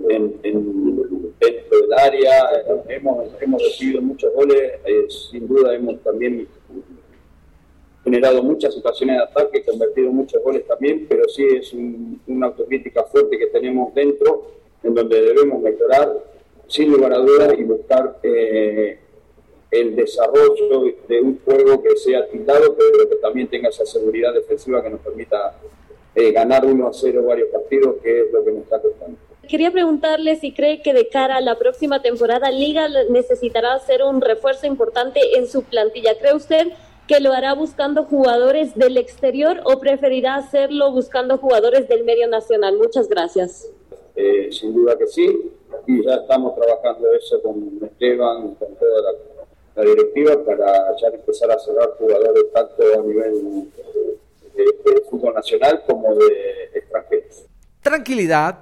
en, 0.08 0.40
dentro 1.40 1.80
del 1.80 1.92
área, 1.98 2.32
hemos, 2.88 3.26
hemos 3.40 3.62
recibido 3.62 4.02
muchos 4.02 4.32
goles, 4.34 4.72
eh, 4.84 5.06
sin 5.30 5.48
duda 5.48 5.74
hemos 5.74 6.00
también 6.02 6.46
generado 8.08 8.42
muchas 8.42 8.74
situaciones 8.74 9.16
de 9.16 9.22
ataque, 9.22 9.62
convertido 9.62 10.10
muchos 10.10 10.42
goles 10.42 10.66
también, 10.66 11.06
pero 11.08 11.28
sí 11.28 11.44
es 11.44 11.74
una 12.26 12.46
autocrítica 12.46 13.04
fuerte 13.04 13.38
que 13.38 13.48
tenemos 13.48 13.94
dentro, 13.94 14.50
en 14.82 14.94
donde 14.94 15.20
debemos 15.20 15.60
mejorar 15.60 16.16
sin 16.66 16.90
lugar 16.90 17.12
a 17.12 17.18
dudas 17.18 17.54
y 17.58 17.64
buscar 17.64 18.18
eh, 18.22 18.98
el 19.70 19.94
desarrollo 19.94 20.94
de 21.06 21.20
un 21.20 21.38
juego 21.44 21.82
que 21.82 21.96
sea 21.96 22.26
tildado, 22.28 22.74
pero 22.74 23.08
que 23.10 23.16
también 23.16 23.48
tenga 23.48 23.68
esa 23.68 23.84
seguridad 23.84 24.32
defensiva 24.32 24.82
que 24.82 24.88
nos 24.88 25.00
permita 25.00 25.58
eh, 26.14 26.32
ganar 26.32 26.64
1 26.64 26.86
a 26.88 26.92
0 26.92 27.22
varios 27.26 27.48
partidos, 27.50 27.96
que 28.02 28.20
es 28.20 28.32
lo 28.32 28.42
que 28.42 28.52
nos 28.52 28.62
está 28.62 28.80
costando. 28.80 29.18
Quería 29.46 29.70
preguntarle 29.70 30.36
si 30.36 30.52
cree 30.52 30.82
que 30.82 30.94
de 30.94 31.08
cara 31.08 31.36
a 31.36 31.40
la 31.40 31.58
próxima 31.58 32.00
temporada 32.00 32.50
Liga 32.50 32.88
necesitará 33.10 33.74
hacer 33.74 34.02
un 34.02 34.20
refuerzo 34.20 34.66
importante 34.66 35.20
en 35.38 35.46
su 35.46 35.62
plantilla. 35.62 36.18
¿Cree 36.18 36.34
usted 36.34 36.68
que 37.08 37.20
lo 37.20 37.32
hará 37.32 37.54
buscando 37.54 38.04
jugadores 38.04 38.74
del 38.74 38.98
exterior 38.98 39.60
o 39.64 39.80
preferirá 39.80 40.36
hacerlo 40.36 40.92
buscando 40.92 41.38
jugadores 41.38 41.88
del 41.88 42.04
medio 42.04 42.28
nacional? 42.28 42.76
Muchas 42.76 43.08
gracias. 43.08 43.66
Eh, 44.14 44.50
sin 44.52 44.74
duda 44.74 44.96
que 44.98 45.06
sí, 45.06 45.50
y 45.86 46.04
ya 46.04 46.16
estamos 46.16 46.54
trabajando 46.54 47.08
eso 47.14 47.40
con 47.40 47.80
Esteban, 47.82 48.54
con 48.56 48.74
toda 48.76 49.12
la, 49.74 49.84
directiva 49.84 50.44
para 50.44 50.96
ya 51.00 51.06
empezar 51.08 51.50
a 51.52 51.58
cerrar 51.58 51.90
jugadores 51.98 52.44
tanto 52.52 52.82
a 52.98 53.02
nivel 53.02 53.70
de, 54.54 54.64
de 54.64 55.00
fútbol 55.08 55.34
nacional 55.34 55.82
como 55.86 56.16
de 56.16 56.26
extranjeros. 56.74 57.44
Tranquilidad, 57.80 58.58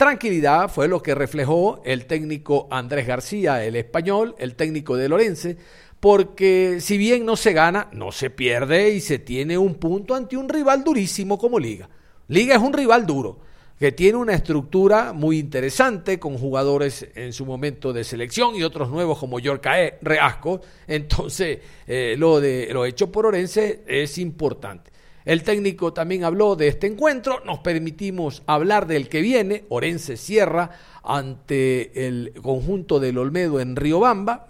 Tranquilidad 0.00 0.70
fue 0.70 0.88
lo 0.88 1.02
que 1.02 1.14
reflejó 1.14 1.82
el 1.84 2.06
técnico 2.06 2.68
Andrés 2.70 3.06
García, 3.06 3.62
el 3.66 3.76
español, 3.76 4.34
el 4.38 4.54
técnico 4.56 4.96
de 4.96 5.10
Lorense, 5.10 5.58
porque 6.00 6.78
si 6.80 6.96
bien 6.96 7.26
no 7.26 7.36
se 7.36 7.52
gana, 7.52 7.88
no 7.92 8.10
se 8.10 8.30
pierde 8.30 8.90
y 8.90 9.00
se 9.00 9.18
tiene 9.18 9.58
un 9.58 9.74
punto 9.74 10.14
ante 10.14 10.36
un 10.36 10.48
rival 10.48 10.82
durísimo 10.82 11.38
como 11.38 11.58
Liga. 11.58 11.88
Liga 12.28 12.56
es 12.56 12.62
un 12.62 12.72
rival 12.72 13.06
duro, 13.06 13.40
que 13.78 13.92
tiene 13.92 14.16
una 14.16 14.32
estructura 14.32 15.12
muy 15.12 15.38
interesante 15.38 16.18
con 16.18 16.38
jugadores 16.38 17.06
en 17.14 17.32
su 17.34 17.44
momento 17.44 17.92
de 17.92 18.04
selección 18.04 18.56
y 18.56 18.62
otros 18.62 18.88
nuevos 18.88 19.18
como 19.18 19.40
Yorcae 19.40 19.98
Reasco. 20.00 20.62
Entonces, 20.86 21.58
eh, 21.86 22.14
lo, 22.16 22.40
de, 22.40 22.68
lo 22.72 22.86
hecho 22.86 23.12
por 23.12 23.26
Orense 23.26 23.82
es 23.86 24.16
importante. 24.16 24.90
El 25.26 25.42
técnico 25.42 25.92
también 25.92 26.24
habló 26.24 26.56
de 26.56 26.68
este 26.68 26.86
encuentro, 26.86 27.42
nos 27.44 27.58
permitimos 27.58 28.42
hablar 28.46 28.86
del 28.86 29.08
que 29.10 29.20
viene, 29.20 29.64
Orense 29.68 30.16
cierra 30.16 30.70
ante 31.02 32.06
el 32.06 32.32
conjunto 32.42 33.00
del 33.00 33.18
Olmedo 33.18 33.60
en 33.60 33.76
Riobamba 33.76 34.46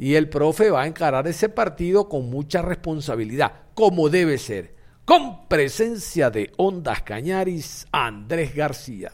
y 0.00 0.14
el 0.14 0.30
profe 0.30 0.70
va 0.70 0.84
a 0.84 0.86
encarar 0.86 1.28
ese 1.28 1.50
partido 1.50 2.08
con 2.08 2.30
mucha 2.30 2.62
responsabilidad, 2.62 3.52
como 3.74 4.08
debe 4.08 4.38
ser, 4.38 4.70
con 5.04 5.46
presencia 5.46 6.30
de 6.30 6.50
Ondas 6.56 7.02
Cañaris, 7.02 7.86
Andrés 7.92 8.56
García. 8.56 9.12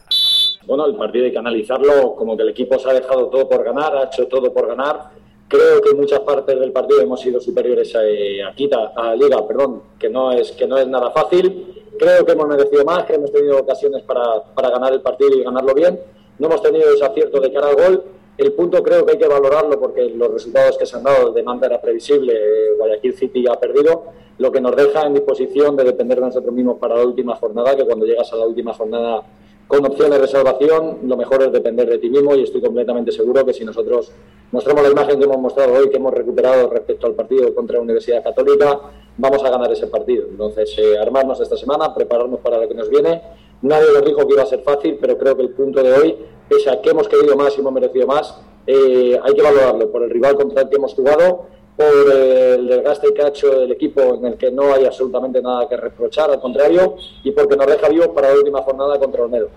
Bueno, 0.64 0.86
el 0.86 0.94
partido 0.94 1.24
hay 1.24 1.32
que 1.32 1.38
analizarlo 1.38 2.14
como 2.14 2.36
que 2.36 2.44
el 2.44 2.50
equipo 2.50 2.78
se 2.78 2.88
ha 2.88 2.92
dejado 2.92 3.26
todo 3.26 3.48
por 3.48 3.64
ganar, 3.64 3.96
ha 3.96 4.04
hecho 4.04 4.28
todo 4.28 4.54
por 4.54 4.68
ganar. 4.68 5.10
Creo 5.48 5.82
que 5.82 5.90
en 5.90 5.96
muchas 5.96 6.20
partes 6.20 6.56
del 6.56 6.70
partido 6.70 7.00
hemos 7.00 7.20
sido 7.20 7.40
superiores 7.40 7.92
a, 7.96 8.04
eh, 8.04 8.44
a, 8.44 8.52
a 8.94 9.16
Liga, 9.16 9.44
perdón, 9.44 9.82
que 9.98 10.08
no, 10.08 10.30
es, 10.30 10.52
que 10.52 10.68
no 10.68 10.78
es 10.78 10.86
nada 10.86 11.10
fácil. 11.10 11.82
Creo 11.98 12.24
que 12.24 12.30
hemos 12.30 12.46
merecido 12.46 12.84
más, 12.84 13.02
que 13.06 13.14
hemos 13.14 13.32
tenido 13.32 13.58
ocasiones 13.58 14.04
para, 14.04 14.40
para 14.54 14.70
ganar 14.70 14.92
el 14.92 15.00
partido 15.00 15.36
y 15.36 15.42
ganarlo 15.42 15.74
bien. 15.74 15.98
No 16.38 16.46
hemos 16.46 16.62
tenido 16.62 16.94
ese 16.94 17.04
acierto 17.04 17.40
de 17.40 17.52
cara 17.52 17.70
al 17.70 17.74
gol 17.74 18.04
el 18.38 18.52
punto 18.52 18.82
creo 18.82 19.06
que 19.06 19.12
hay 19.12 19.18
que 19.18 19.28
valorarlo 19.28 19.80
porque 19.80 20.10
los 20.10 20.30
resultados 20.30 20.76
que 20.76 20.84
se 20.84 20.96
han 20.96 21.04
dado 21.04 21.32
de 21.32 21.42
manera 21.42 21.80
previsible, 21.80 22.34
eh, 22.34 22.76
Guayaquil 22.76 23.14
City 23.14 23.44
ha 23.48 23.54
perdido, 23.54 24.04
lo 24.38 24.52
que 24.52 24.60
nos 24.60 24.76
deja 24.76 25.06
en 25.06 25.14
disposición 25.14 25.76
de 25.76 25.84
depender 25.84 26.18
de 26.20 26.26
nosotros 26.26 26.52
mismos 26.52 26.78
para 26.78 26.96
la 26.96 27.04
última 27.04 27.34
jornada, 27.36 27.74
que 27.74 27.84
cuando 27.84 28.04
llegas 28.04 28.30
a 28.32 28.36
la 28.36 28.46
última 28.46 28.74
jornada 28.74 29.22
con 29.66 29.84
opciones 29.84 30.20
de 30.20 30.28
salvación, 30.28 30.98
lo 31.04 31.16
mejor 31.16 31.42
es 31.42 31.52
depender 31.52 31.88
de 31.88 31.98
ti 31.98 32.08
mismo 32.08 32.34
y 32.36 32.42
estoy 32.42 32.60
completamente 32.60 33.10
seguro 33.10 33.44
que 33.44 33.52
si 33.52 33.64
nosotros 33.64 34.12
mostramos 34.52 34.84
la 34.84 34.90
imagen 34.90 35.18
que 35.18 35.24
hemos 35.24 35.38
mostrado 35.38 35.74
hoy, 35.74 35.88
que 35.88 35.96
hemos 35.96 36.14
recuperado 36.14 36.70
respecto 36.70 37.06
al 37.06 37.14
partido 37.14 37.52
contra 37.54 37.76
la 37.76 37.82
Universidad 37.82 38.22
Católica, 38.22 38.80
vamos 39.16 39.42
a 39.42 39.50
ganar 39.50 39.72
ese 39.72 39.88
partido. 39.88 40.26
Entonces, 40.30 40.72
eh, 40.78 40.96
armarnos 40.98 41.40
esta 41.40 41.56
semana, 41.56 41.92
prepararnos 41.94 42.38
para 42.40 42.58
lo 42.58 42.68
que 42.68 42.74
nos 42.74 42.88
viene. 42.88 43.22
Nadie 43.62 43.90
lo 43.92 44.02
dijo 44.02 44.24
que 44.26 44.34
iba 44.34 44.42
a 44.42 44.46
ser 44.46 44.60
fácil, 44.60 44.98
pero 45.00 45.18
creo 45.18 45.36
que 45.36 45.42
el 45.42 45.50
punto 45.50 45.82
de 45.82 45.92
hoy 45.92 46.16
pese 46.48 46.70
a 46.70 46.80
que 46.80 46.90
hemos 46.90 47.08
querido 47.08 47.36
más 47.36 47.56
y 47.56 47.60
hemos 47.60 47.72
merecido 47.72 48.06
más, 48.06 48.38
eh, 48.66 49.18
hay 49.22 49.34
que 49.34 49.42
valorarlo 49.42 49.90
por 49.90 50.02
el 50.02 50.10
rival 50.10 50.36
contra 50.36 50.62
el 50.62 50.68
que 50.68 50.76
hemos 50.76 50.94
jugado, 50.94 51.46
por 51.76 52.12
el 52.12 52.66
desgaste 52.66 53.12
que 53.12 53.22
ha 53.22 53.28
hecho 53.28 53.62
el 53.62 53.72
equipo 53.72 54.00
en 54.00 54.26
el 54.26 54.36
que 54.36 54.50
no 54.50 54.72
hay 54.72 54.86
absolutamente 54.86 55.42
nada 55.42 55.68
que 55.68 55.76
reprochar, 55.76 56.30
al 56.30 56.40
contrario, 56.40 56.96
y 57.22 57.30
porque 57.32 57.56
nos 57.56 57.66
deja 57.66 57.88
vivos 57.88 58.08
para 58.08 58.30
la 58.30 58.34
última 58.34 58.62
jornada 58.62 58.98
contra 58.98 59.22
Olmedo. 59.22 59.48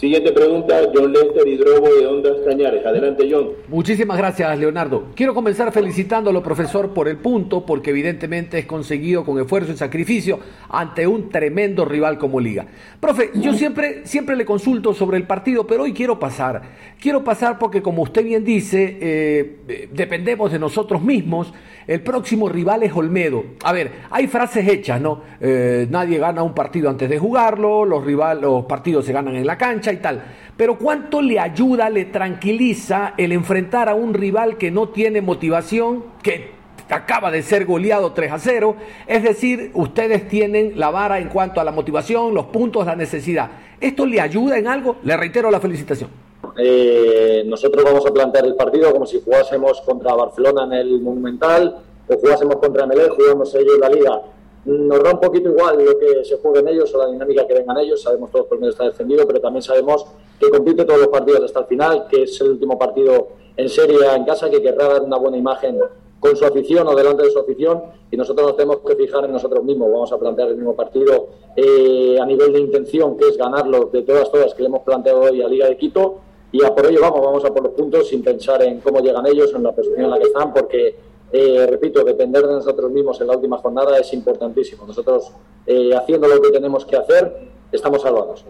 Siguiente 0.00 0.32
pregunta, 0.32 0.80
John 0.94 1.12
Lester 1.12 1.46
Hidrobo 1.46 1.94
de 1.94 2.06
Ondas 2.06 2.36
Cañares. 2.46 2.86
Adelante, 2.86 3.28
John. 3.30 3.50
Muchísimas 3.68 4.16
gracias, 4.16 4.58
Leonardo. 4.58 5.08
Quiero 5.14 5.34
comenzar 5.34 5.70
felicitándolo, 5.72 6.42
profesor, 6.42 6.94
por 6.94 7.06
el 7.06 7.18
punto, 7.18 7.66
porque 7.66 7.90
evidentemente 7.90 8.58
es 8.58 8.64
conseguido 8.64 9.26
con 9.26 9.38
esfuerzo 9.38 9.72
y 9.72 9.76
sacrificio 9.76 10.38
ante 10.70 11.06
un 11.06 11.28
tremendo 11.28 11.84
rival 11.84 12.16
como 12.16 12.40
Liga. 12.40 12.64
Profe, 12.98 13.30
yo 13.34 13.52
siempre, 13.52 14.06
siempre 14.06 14.36
le 14.36 14.46
consulto 14.46 14.94
sobre 14.94 15.18
el 15.18 15.24
partido, 15.24 15.66
pero 15.66 15.82
hoy 15.82 15.92
quiero 15.92 16.18
pasar. 16.18 16.62
Quiero 16.98 17.22
pasar 17.22 17.58
porque, 17.58 17.82
como 17.82 18.00
usted 18.00 18.24
bien 18.24 18.42
dice, 18.42 18.96
eh, 19.02 19.88
dependemos 19.92 20.50
de 20.50 20.58
nosotros 20.58 21.02
mismos. 21.02 21.52
El 21.86 22.00
próximo 22.00 22.48
rival 22.48 22.84
es 22.84 22.92
Olmedo. 22.94 23.44
A 23.64 23.72
ver, 23.72 23.90
hay 24.10 24.28
frases 24.28 24.66
hechas, 24.66 24.98
¿no? 25.00 25.22
Eh, 25.40 25.86
nadie 25.90 26.18
gana 26.18 26.42
un 26.42 26.54
partido 26.54 26.88
antes 26.88 27.10
de 27.10 27.18
jugarlo, 27.18 27.84
los, 27.84 28.02
rival, 28.02 28.40
los 28.40 28.64
partidos 28.64 29.04
se 29.04 29.12
ganan 29.12 29.36
en 29.36 29.46
la 29.46 29.58
cancha 29.58 29.89
y 29.92 29.98
tal. 29.98 30.22
Pero 30.56 30.76
¿cuánto 30.76 31.22
le 31.22 31.40
ayuda, 31.40 31.88
le 31.88 32.04
tranquiliza 32.04 33.14
el 33.16 33.32
enfrentar 33.32 33.88
a 33.88 33.94
un 33.94 34.12
rival 34.14 34.58
que 34.58 34.70
no 34.70 34.90
tiene 34.90 35.22
motivación, 35.22 36.04
que 36.22 36.50
acaba 36.88 37.30
de 37.30 37.42
ser 37.42 37.64
goleado 37.64 38.12
3 38.12 38.32
a 38.32 38.38
0? 38.38 38.76
Es 39.06 39.22
decir, 39.22 39.70
ustedes 39.74 40.28
tienen 40.28 40.78
la 40.78 40.90
vara 40.90 41.18
en 41.18 41.28
cuanto 41.28 41.60
a 41.60 41.64
la 41.64 41.72
motivación, 41.72 42.34
los 42.34 42.46
puntos, 42.46 42.84
la 42.86 42.96
necesidad. 42.96 43.50
¿Esto 43.80 44.04
le 44.04 44.20
ayuda 44.20 44.58
en 44.58 44.68
algo? 44.68 44.96
Le 45.02 45.16
reitero 45.16 45.50
la 45.50 45.60
felicitación. 45.60 46.10
Eh, 46.58 47.42
nosotros 47.46 47.84
vamos 47.84 48.04
a 48.06 48.12
plantear 48.12 48.44
el 48.44 48.54
partido 48.54 48.92
como 48.92 49.06
si 49.06 49.20
jugásemos 49.20 49.80
contra 49.82 50.14
Barcelona 50.14 50.64
en 50.64 50.72
el 50.72 51.00
Monumental 51.00 51.76
o 52.06 52.18
jugásemos 52.18 52.56
contra 52.56 52.86
Melé, 52.86 53.08
jugamos 53.08 53.54
ellos 53.54 53.74
en 53.76 53.80
la 53.80 53.88
Liga 53.88 54.20
nos 54.64 55.02
da 55.02 55.12
un 55.12 55.20
poquito 55.20 55.48
igual 55.48 55.84
lo 55.84 55.98
que 55.98 56.24
se 56.24 56.36
jueguen 56.36 56.68
ellos 56.68 56.94
o 56.94 56.98
la 56.98 57.10
dinámica 57.10 57.46
que 57.46 57.54
vengan 57.54 57.78
ellos. 57.78 58.02
Sabemos 58.02 58.30
todos 58.30 58.46
que 58.46 58.54
el 58.54 58.60
medio 58.60 58.70
está 58.72 58.84
defendido, 58.84 59.26
pero 59.26 59.40
también 59.40 59.62
sabemos 59.62 60.06
que 60.38 60.50
compite 60.50 60.84
todos 60.84 61.00
los 61.00 61.08
partidos 61.08 61.44
hasta 61.44 61.60
el 61.60 61.66
final, 61.66 62.06
que 62.08 62.22
es 62.24 62.40
el 62.40 62.50
último 62.50 62.78
partido 62.78 63.28
en 63.56 63.68
serie 63.68 63.98
en 64.14 64.24
casa, 64.24 64.50
que 64.50 64.62
querrá 64.62 64.88
dar 64.88 65.02
una 65.02 65.16
buena 65.16 65.36
imagen 65.36 65.78
con 66.18 66.36
su 66.36 66.44
afición 66.44 66.86
o 66.86 66.94
delante 66.94 67.22
de 67.22 67.30
su 67.30 67.38
afición 67.38 67.82
y 68.10 68.16
nosotros 68.16 68.48
nos 68.48 68.56
tenemos 68.56 68.78
que 68.86 68.94
fijar 68.94 69.24
en 69.24 69.32
nosotros 69.32 69.64
mismos. 69.64 69.90
Vamos 69.90 70.12
a 70.12 70.18
plantear 70.18 70.48
el 70.48 70.56
mismo 70.56 70.76
partido 70.76 71.28
eh, 71.56 72.18
a 72.20 72.26
nivel 72.26 72.52
de 72.52 72.60
intención, 72.60 73.16
que 73.16 73.28
es 73.28 73.38
ganarlo 73.38 73.86
de 73.86 74.02
todas, 74.02 74.30
todas 74.30 74.52
que 74.54 74.62
le 74.62 74.68
hemos 74.68 74.82
planteado 74.82 75.22
hoy 75.22 75.40
a 75.40 75.48
Liga 75.48 75.66
de 75.66 75.78
Quito 75.78 76.18
y 76.52 76.62
a 76.62 76.74
por 76.74 76.86
ello 76.86 77.00
vamos, 77.00 77.22
vamos 77.22 77.44
a 77.44 77.54
por 77.54 77.62
los 77.62 77.72
puntos 77.72 78.08
sin 78.08 78.22
pensar 78.22 78.62
en 78.62 78.80
cómo 78.80 79.00
llegan 79.00 79.26
ellos, 79.26 79.52
en 79.54 79.62
la 79.62 79.72
posición 79.72 80.04
en 80.04 80.10
la 80.10 80.18
que 80.18 80.24
están, 80.24 80.52
porque 80.52 80.96
eh, 81.32 81.66
repito, 81.68 82.02
depender 82.04 82.46
de 82.46 82.54
nosotros 82.54 82.90
mismos 82.90 83.20
en 83.20 83.28
la 83.28 83.34
última 83.34 83.58
jornada 83.58 83.98
es 83.98 84.12
importantísimo. 84.12 84.86
Nosotros, 84.86 85.32
eh, 85.66 85.94
haciendo 85.94 86.26
lo 86.26 86.40
que 86.40 86.50
tenemos 86.50 86.84
que 86.84 86.96
hacer, 86.96 87.50
estamos 87.70 88.02
salvados. 88.02 88.44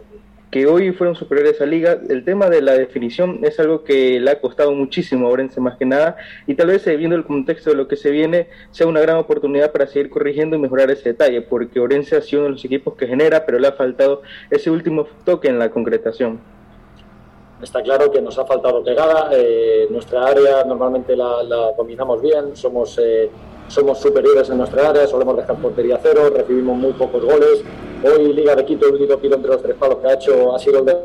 Que 0.51 0.67
hoy 0.67 0.91
fueron 0.93 1.15
superiores 1.15 1.61
a 1.61 1.67
Liga, 1.67 2.01
el 2.09 2.25
tema 2.25 2.49
de 2.49 2.61
la 2.61 2.73
definición 2.73 3.39
es 3.45 3.61
algo 3.61 3.85
que 3.85 4.19
le 4.19 4.31
ha 4.33 4.41
costado 4.41 4.73
muchísimo 4.73 5.29
a 5.29 5.31
Orense 5.31 5.61
más 5.61 5.79
que 5.79 5.87
nada, 5.87 6.17
y 6.47 6.55
tal 6.55 6.69
vez 6.69 6.85
eh, 6.89 6.97
viendo 6.97 7.15
el 7.15 7.25
contexto 7.25 7.71
de 7.71 7.77
lo 7.77 7.87
que 7.87 7.95
se 7.95 8.11
viene, 8.11 8.49
sea 8.73 8.89
una 8.89 9.01
gran 9.01 9.19
oportunidad 9.19 9.71
para 9.71 9.87
seguir 9.87 10.11
corrigiendo 10.11 10.57
y 10.57 10.59
mejorar 10.59 10.91
ese 10.91 11.11
detalle, 11.11 11.43
porque 11.43 11.79
Orense 11.79 12.17
ha 12.17 12.23
sido 12.23 12.41
uno 12.41 12.49
de 12.49 12.53
los 12.55 12.65
equipos 12.65 12.97
que 12.97 13.07
genera, 13.07 13.47
pero 13.47 13.61
le 13.61 13.69
ha 13.69 13.73
faltado 13.73 14.23
ese 14.51 14.71
último 14.71 15.07
toque 15.25 15.47
en 15.49 15.61
la 15.61 15.71
concretación. 15.71 16.41
Está 17.63 17.83
claro 17.83 18.11
que 18.11 18.23
nos 18.23 18.39
ha 18.39 18.47
faltado 18.47 18.83
pegada. 18.83 19.29
Eh, 19.33 19.87
nuestra 19.91 20.27
área 20.27 20.65
normalmente 20.65 21.15
la, 21.15 21.43
dominamos 21.77 22.23
bien, 22.23 22.57
somos, 22.57 22.99
eh, 22.99 23.31
somos 23.69 23.99
superiores 23.99 24.49
en 24.49 24.59
nuestra 24.59 24.89
área, 24.89 25.07
solemos 25.07 25.37
dejar 25.37 25.57
portería 25.61 26.01
cero, 26.03 26.31
recibimos 26.35 26.77
muy 26.79 26.93
pocos 26.93 27.23
goles. 27.23 27.63
Hoy 28.03 28.33
Liga 28.33 28.57
de 28.57 28.65
Quito, 28.65 28.89
el 28.89 28.95
único 28.95 29.19
tiro 29.19 29.37
entre 29.37 29.51
los 29.51 29.63
tres 29.63 29.77
palos 29.77 29.99
que 29.99 30.09
ha 30.09 30.15
hecho 30.15 30.55
ha 30.55 30.59
sido 30.59 30.79
el 30.79 30.87
de 30.87 30.97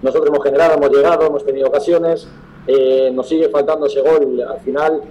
Nosotros 0.00 0.30
hemos 0.30 0.42
generado, 0.42 0.76
hemos 0.76 0.90
llegado, 0.90 1.26
hemos 1.26 1.44
tenido 1.44 1.68
ocasiones. 1.68 2.26
Eh, 2.66 3.10
nos 3.12 3.28
sigue 3.28 3.50
faltando 3.50 3.84
ese 3.84 4.00
gol. 4.00 4.40
Al 4.40 4.60
final, 4.60 5.02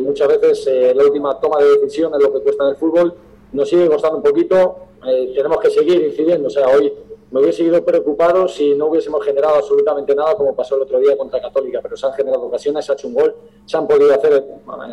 muchas 0.00 0.28
veces 0.28 0.94
la 0.94 1.02
última 1.04 1.40
toma 1.40 1.58
de 1.58 1.76
decisión 1.76 2.14
es 2.14 2.22
lo 2.22 2.32
que 2.32 2.40
cuesta 2.40 2.64
en 2.64 2.70
el 2.70 2.76
fútbol. 2.76 3.14
Nos 3.52 3.68
sigue 3.68 3.88
costando 3.88 4.18
un 4.18 4.22
poquito. 4.22 4.76
tenemos 5.34 5.58
que 5.58 5.70
seguir 5.70 6.04
incidiendo. 6.04 6.46
O 6.46 6.50
sea, 6.50 6.68
hoy 6.68 6.92
me 7.30 7.40
hubiese 7.40 7.62
ido 7.62 7.84
preocupado 7.84 8.48
si 8.48 8.74
no 8.74 8.86
hubiésemos 8.86 9.24
generado 9.24 9.56
absolutamente 9.56 10.14
nada, 10.14 10.34
como 10.34 10.54
pasó 10.54 10.76
el 10.76 10.82
otro 10.82 10.98
día 10.98 11.16
contra 11.16 11.40
Católica, 11.40 11.78
pero 11.80 11.96
se 11.96 12.06
han 12.06 12.12
generado 12.12 12.42
ocasiones, 12.42 12.84
se 12.84 12.92
ha 12.92 12.94
hecho 12.94 13.06
un 13.06 13.14
gol, 13.14 13.34
se 13.64 13.76
han 13.76 13.86
podido 13.86 14.12
hacer, 14.12 14.44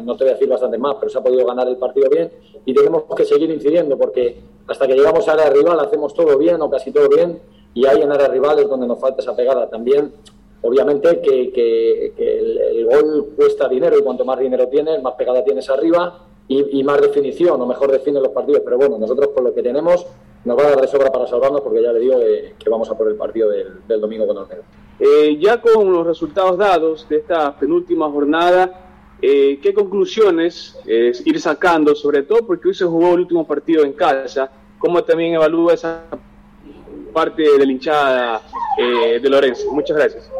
no 0.04 0.16
te 0.16 0.24
voy 0.24 0.32
a 0.32 0.34
decir 0.34 0.48
bastante 0.48 0.78
más, 0.78 0.96
pero 1.00 1.10
se 1.10 1.18
ha 1.18 1.22
podido 1.22 1.46
ganar 1.48 1.68
el 1.68 1.78
partido 1.78 2.10
bien 2.10 2.32
y 2.64 2.74
tenemos 2.74 3.04
que 3.16 3.26
seguir 3.26 3.50
incidiendo 3.50 3.98
porque 3.98 4.40
hasta 4.68 4.86
que 4.86 4.94
llegamos 4.94 5.28
a 5.28 5.34
área 5.34 5.50
rival 5.50 5.80
hacemos 5.80 6.14
todo 6.14 6.38
bien 6.38 6.62
o 6.62 6.70
casi 6.70 6.92
todo 6.92 7.10
bien 7.10 7.40
y 7.74 7.86
ahí 7.86 8.02
en 8.02 8.12
área 8.12 8.28
rival 8.28 8.60
es 8.60 8.68
donde 8.68 8.88
nos 8.88 9.00
falta 9.00 9.22
esa 9.22 9.36
pegada. 9.36 9.70
También, 9.70 10.12
obviamente, 10.62 11.22
que, 11.22 12.14
el, 12.18 12.86
gol 12.86 13.34
cuesta 13.36 13.68
dinero 13.68 13.98
y 13.98 14.02
cuanto 14.02 14.26
más 14.26 14.40
dinero 14.40 14.68
tienes, 14.68 15.02
más 15.02 15.14
pegada 15.14 15.44
tienes 15.44 15.70
arriba 15.70 16.26
y, 16.48 16.80
y 16.80 16.84
más 16.84 17.00
definición 17.02 17.62
o 17.62 17.66
mejor 17.66 17.92
definen 17.92 18.24
los 18.24 18.32
partidos. 18.32 18.62
Pero 18.64 18.78
bueno, 18.78 18.98
nosotros 18.98 19.30
con 19.30 19.44
lo 19.44 19.54
que 19.54 19.62
tenemos 19.62 20.08
nos 20.48 20.58
va 20.58 20.64
a 20.64 20.70
dar 20.70 20.82
de 20.82 20.88
sobra 20.88 21.12
para 21.12 21.28
salvarnos 21.28 21.60
porque 21.62 21.84
ya 21.84 21.92
le 21.92 22.00
digo 22.00 22.20
eh, 22.22 22.56
que 22.58 22.70
vamos 22.70 22.90
a 22.90 22.98
por 22.98 23.10
el 23.10 23.16
partido 23.16 23.50
del, 23.50 24.00
domingo 24.00 24.26
con 24.26 24.38
Olmedo. 24.38 24.64
Eh, 24.98 25.38
ya 25.40 25.60
con 25.60 25.92
los 25.92 26.08
resultados 26.08 26.58
dados 26.58 27.08
de 27.10 27.18
esta 27.18 27.54
penúltima 27.60 28.10
jornada, 28.10 28.72
eh, 29.22 29.60
¿qué 29.62 29.74
conclusiones 29.74 30.80
ir 30.86 31.42
sacando? 31.42 31.94
Sobre 31.96 32.24
todo 32.24 32.48
porque 32.48 32.70
hoy 32.70 32.74
se 32.74 32.86
jugó 32.86 33.14
el 33.14 33.22
último 33.22 33.46
partido 33.46 33.84
en 33.84 33.92
casa. 33.92 34.50
¿Cómo 34.80 35.04
también 35.04 35.34
evalúa 35.34 35.74
esa 35.74 36.06
parte 37.14 37.44
de 37.44 37.66
la 37.66 37.72
hinchada 37.72 38.42
de 38.78 39.30
Lorenzo? 39.30 39.70
Muchas 39.72 39.98
gracias. 39.98 40.32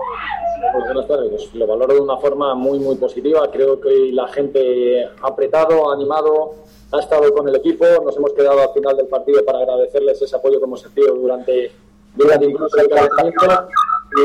Pues 0.72 0.86
buenas 0.86 1.08
tardes. 1.08 1.30
Pues 1.30 1.56
lo 1.56 1.68
valoro 1.68 1.94
de 1.94 2.00
una 2.00 2.18
forma 2.18 2.56
muy, 2.56 2.80
muy 2.80 2.96
positiva. 2.96 3.50
Creo 3.52 3.82
que 3.82 4.12
la 4.14 4.28
gente 4.30 5.06
ha 5.06 5.28
apretado, 5.28 5.92
animado, 5.92 6.56
ha 6.92 7.00
estado 7.00 7.34
con 7.34 7.48
el 7.48 7.56
equipo. 7.56 7.86
Nos 8.04 8.16
hemos 8.18 8.34
quedado 8.34 8.62
al 8.62 8.70
final 8.70 8.96
del 8.98 9.08
partido 9.08 9.44
para 9.44 9.60
agradecerles 9.60 10.22
ese 10.22 10.36
apoyo 10.36 10.60
que 10.60 10.66
hemos 10.66 10.82
sentido 10.82 11.14
durante, 11.16 11.72
durante 12.16 12.46
incluso 12.46 12.78
el 12.78 12.90
calentamiento. 12.90 13.46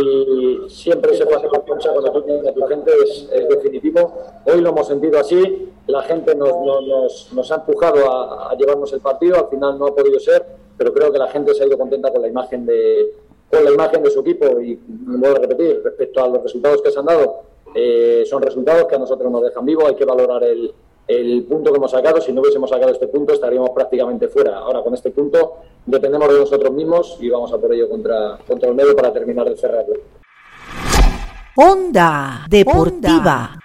Y 0.01 0.71
siempre 0.71 1.17
se 1.17 1.27
pasa 1.27 1.49
por 1.49 1.65
concha 1.67 1.91
cuando 1.91 2.13
tú 2.13 2.23
tienes 2.23 2.47
a 2.47 2.53
tu 2.53 2.63
gente, 2.67 2.93
es, 3.03 3.29
definitivo. 3.49 4.15
Hoy 4.47 4.61
lo 4.61 4.71
hemos 4.71 4.87
sentido 4.87 5.19
así. 5.19 5.71
La 5.87 6.03
gente 6.03 6.35
nos, 6.37 6.53
nos, 6.87 7.33
nos 7.33 7.53
ha 7.53 7.57
empujado 7.57 8.11
a, 8.11 8.53
a 8.53 8.57
llevarnos 8.57 8.93
el 8.93 9.01
partido. 9.01 9.37
Al 9.37 9.49
final 9.49 9.79
no 9.79 9.87
ha 9.87 9.95
podido 9.95 10.21
ser, 10.21 10.47
pero 10.77 10.93
creo 10.93 11.11
que 11.13 11.19
la 11.19 11.29
gente 11.29 11.53
se 11.55 11.65
ha 11.65 11.67
ido 11.67 11.77
contenta 11.77 12.13
con 12.13 12.23
la 12.23 12.29
imagen 12.29 12.65
de, 12.65 13.13
con 13.51 13.65
la 13.65 13.73
imagen 13.73 14.03
de 14.05 14.11
su 14.11 14.21
equipo. 14.21 14.61
Y 14.61 14.79
vuelvo 14.87 15.37
a 15.37 15.41
repetir, 15.41 15.83
respecto 15.83 16.23
a 16.23 16.29
los 16.29 16.45
resultados 16.45 16.81
que 16.81 16.93
se 16.93 17.01
han 17.01 17.07
dado, 17.07 17.41
eh, 17.75 18.23
son 18.27 18.41
resultados 18.41 18.85
que 18.87 18.95
a 18.95 18.99
nosotros 18.99 19.33
nos 19.33 19.43
dejan 19.43 19.67
vivo. 19.67 19.85
Hay 19.85 19.97
que 19.97 20.05
valorar 20.05 20.45
el, 20.45 20.73
el 21.21 21.45
punto 21.45 21.71
que 21.71 21.79
hemos 21.79 21.91
sacado. 21.91 22.21
Si 22.21 22.33
no 22.33 22.41
hubiésemos 22.41 22.71
sacado 22.71 22.93
este 22.93 23.09
punto, 23.09 23.33
estaríamos 23.33 23.71
prácticamente 23.71 24.29
fuera. 24.29 24.59
Ahora, 24.59 24.83
con 24.83 24.95
este 24.95 25.11
punto, 25.11 25.59
dependemos 25.87 26.29
de 26.33 26.41
nosotros 26.41 26.73
mismos 26.73 27.19
y 27.21 27.29
vamos 27.29 27.53
a 27.53 27.59
por 27.59 27.73
ello 27.73 27.89
contra, 27.89 28.39
contra 28.47 28.69
el 28.69 28.75
medio 28.75 28.95
para 28.97 29.13
terminar 29.13 29.49
de 29.49 29.57
cerrarlo. 29.57 29.95
Onda 31.57 32.47
Deportiva. 32.49 33.59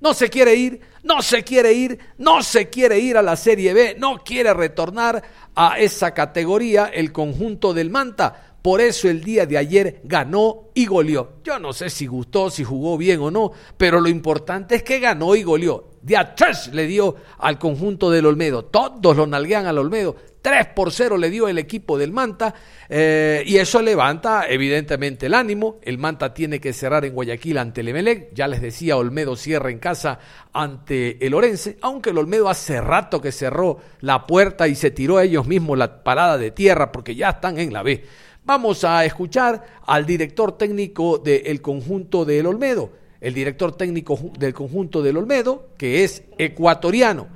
No 0.00 0.14
se 0.14 0.30
quiere 0.30 0.54
ir, 0.54 0.80
no 1.02 1.20
se 1.22 1.42
quiere 1.42 1.72
ir, 1.72 1.98
no 2.18 2.42
se 2.42 2.70
quiere 2.70 2.98
ir 2.98 3.16
a 3.16 3.22
la 3.22 3.34
Serie 3.34 3.74
B, 3.74 3.96
no 3.98 4.18
quiere 4.24 4.54
retornar 4.54 5.22
a 5.54 5.78
esa 5.78 6.14
categoría 6.14 6.86
el 6.86 7.12
conjunto 7.12 7.74
del 7.74 7.90
Manta. 7.90 8.47
Por 8.62 8.80
eso 8.80 9.08
el 9.08 9.22
día 9.22 9.46
de 9.46 9.56
ayer 9.56 10.00
ganó 10.04 10.70
y 10.74 10.86
goleó. 10.86 11.34
Yo 11.44 11.58
no 11.58 11.72
sé 11.72 11.90
si 11.90 12.06
gustó, 12.06 12.50
si 12.50 12.64
jugó 12.64 12.98
bien 12.98 13.20
o 13.20 13.30
no, 13.30 13.52
pero 13.76 14.00
lo 14.00 14.08
importante 14.08 14.76
es 14.76 14.82
que 14.82 14.98
ganó 14.98 15.36
y 15.36 15.42
goleó. 15.42 15.88
De 16.02 16.16
atrás 16.16 16.70
le 16.72 16.86
dio 16.86 17.16
al 17.38 17.58
conjunto 17.58 18.10
del 18.10 18.26
Olmedo. 18.26 18.64
Todos 18.64 19.16
lo 19.16 19.26
nalguean 19.26 19.66
al 19.66 19.78
Olmedo. 19.78 20.16
3 20.40 20.68
por 20.68 20.92
0 20.92 21.18
le 21.18 21.30
dio 21.30 21.48
el 21.48 21.58
equipo 21.58 21.98
del 21.98 22.12
Manta 22.12 22.54
eh, 22.88 23.42
y 23.44 23.56
eso 23.56 23.82
levanta 23.82 24.46
evidentemente 24.48 25.26
el 25.26 25.34
ánimo. 25.34 25.78
El 25.82 25.98
Manta 25.98 26.32
tiene 26.32 26.60
que 26.60 26.72
cerrar 26.72 27.04
en 27.04 27.14
Guayaquil 27.14 27.58
ante 27.58 27.80
el 27.80 27.88
Emelec. 27.88 28.32
Ya 28.34 28.46
les 28.48 28.62
decía, 28.62 28.96
Olmedo 28.96 29.36
cierra 29.36 29.70
en 29.70 29.78
casa 29.78 30.18
ante 30.52 31.24
el 31.26 31.34
Orense, 31.34 31.78
aunque 31.82 32.10
el 32.10 32.18
Olmedo 32.18 32.48
hace 32.48 32.80
rato 32.80 33.20
que 33.20 33.32
cerró 33.32 33.78
la 34.00 34.26
puerta 34.26 34.68
y 34.68 34.74
se 34.74 34.90
tiró 34.90 35.18
a 35.18 35.24
ellos 35.24 35.46
mismos 35.46 35.76
la 35.76 36.02
parada 36.02 36.38
de 36.38 36.50
tierra 36.50 36.92
porque 36.92 37.14
ya 37.14 37.30
están 37.30 37.58
en 37.58 37.72
la 37.72 37.82
B. 37.82 38.04
Vamos 38.48 38.82
a 38.82 39.04
escuchar 39.04 39.62
al 39.84 40.06
director 40.06 40.56
técnico 40.56 41.18
del 41.18 41.60
conjunto 41.60 42.24
del 42.24 42.46
Olmedo, 42.46 42.90
el 43.20 43.34
director 43.34 43.76
técnico 43.76 44.18
del 44.38 44.54
conjunto 44.54 45.02
del 45.02 45.18
Olmedo, 45.18 45.66
que 45.76 46.02
es 46.02 46.22
ecuatoriano, 46.38 47.26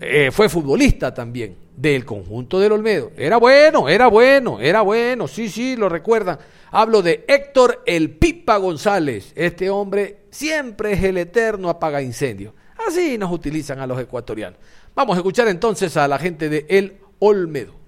eh, 0.00 0.30
fue 0.32 0.48
futbolista 0.48 1.12
también 1.12 1.58
del 1.76 2.06
conjunto 2.06 2.58
del 2.58 2.72
Olmedo. 2.72 3.12
Era 3.18 3.36
bueno, 3.36 3.86
era 3.86 4.06
bueno, 4.06 4.60
era 4.60 4.80
bueno, 4.80 5.28
sí, 5.28 5.50
sí, 5.50 5.76
lo 5.76 5.90
recuerdan. 5.90 6.38
Hablo 6.70 7.02
de 7.02 7.26
Héctor 7.28 7.82
El 7.84 8.12
Pipa 8.12 8.56
González. 8.56 9.34
Este 9.36 9.68
hombre 9.68 10.20
siempre 10.30 10.92
es 10.92 11.04
el 11.04 11.18
eterno 11.18 11.68
apaga 11.68 12.00
incendio. 12.00 12.54
Así 12.88 13.18
nos 13.18 13.30
utilizan 13.30 13.78
a 13.78 13.86
los 13.86 14.00
ecuatorianos. 14.00 14.58
Vamos 14.94 15.16
a 15.16 15.18
escuchar 15.18 15.48
entonces 15.48 15.98
a 15.98 16.08
la 16.08 16.18
gente 16.18 16.48
de 16.48 16.64
El 16.70 16.96
Olmedo. 17.18 17.81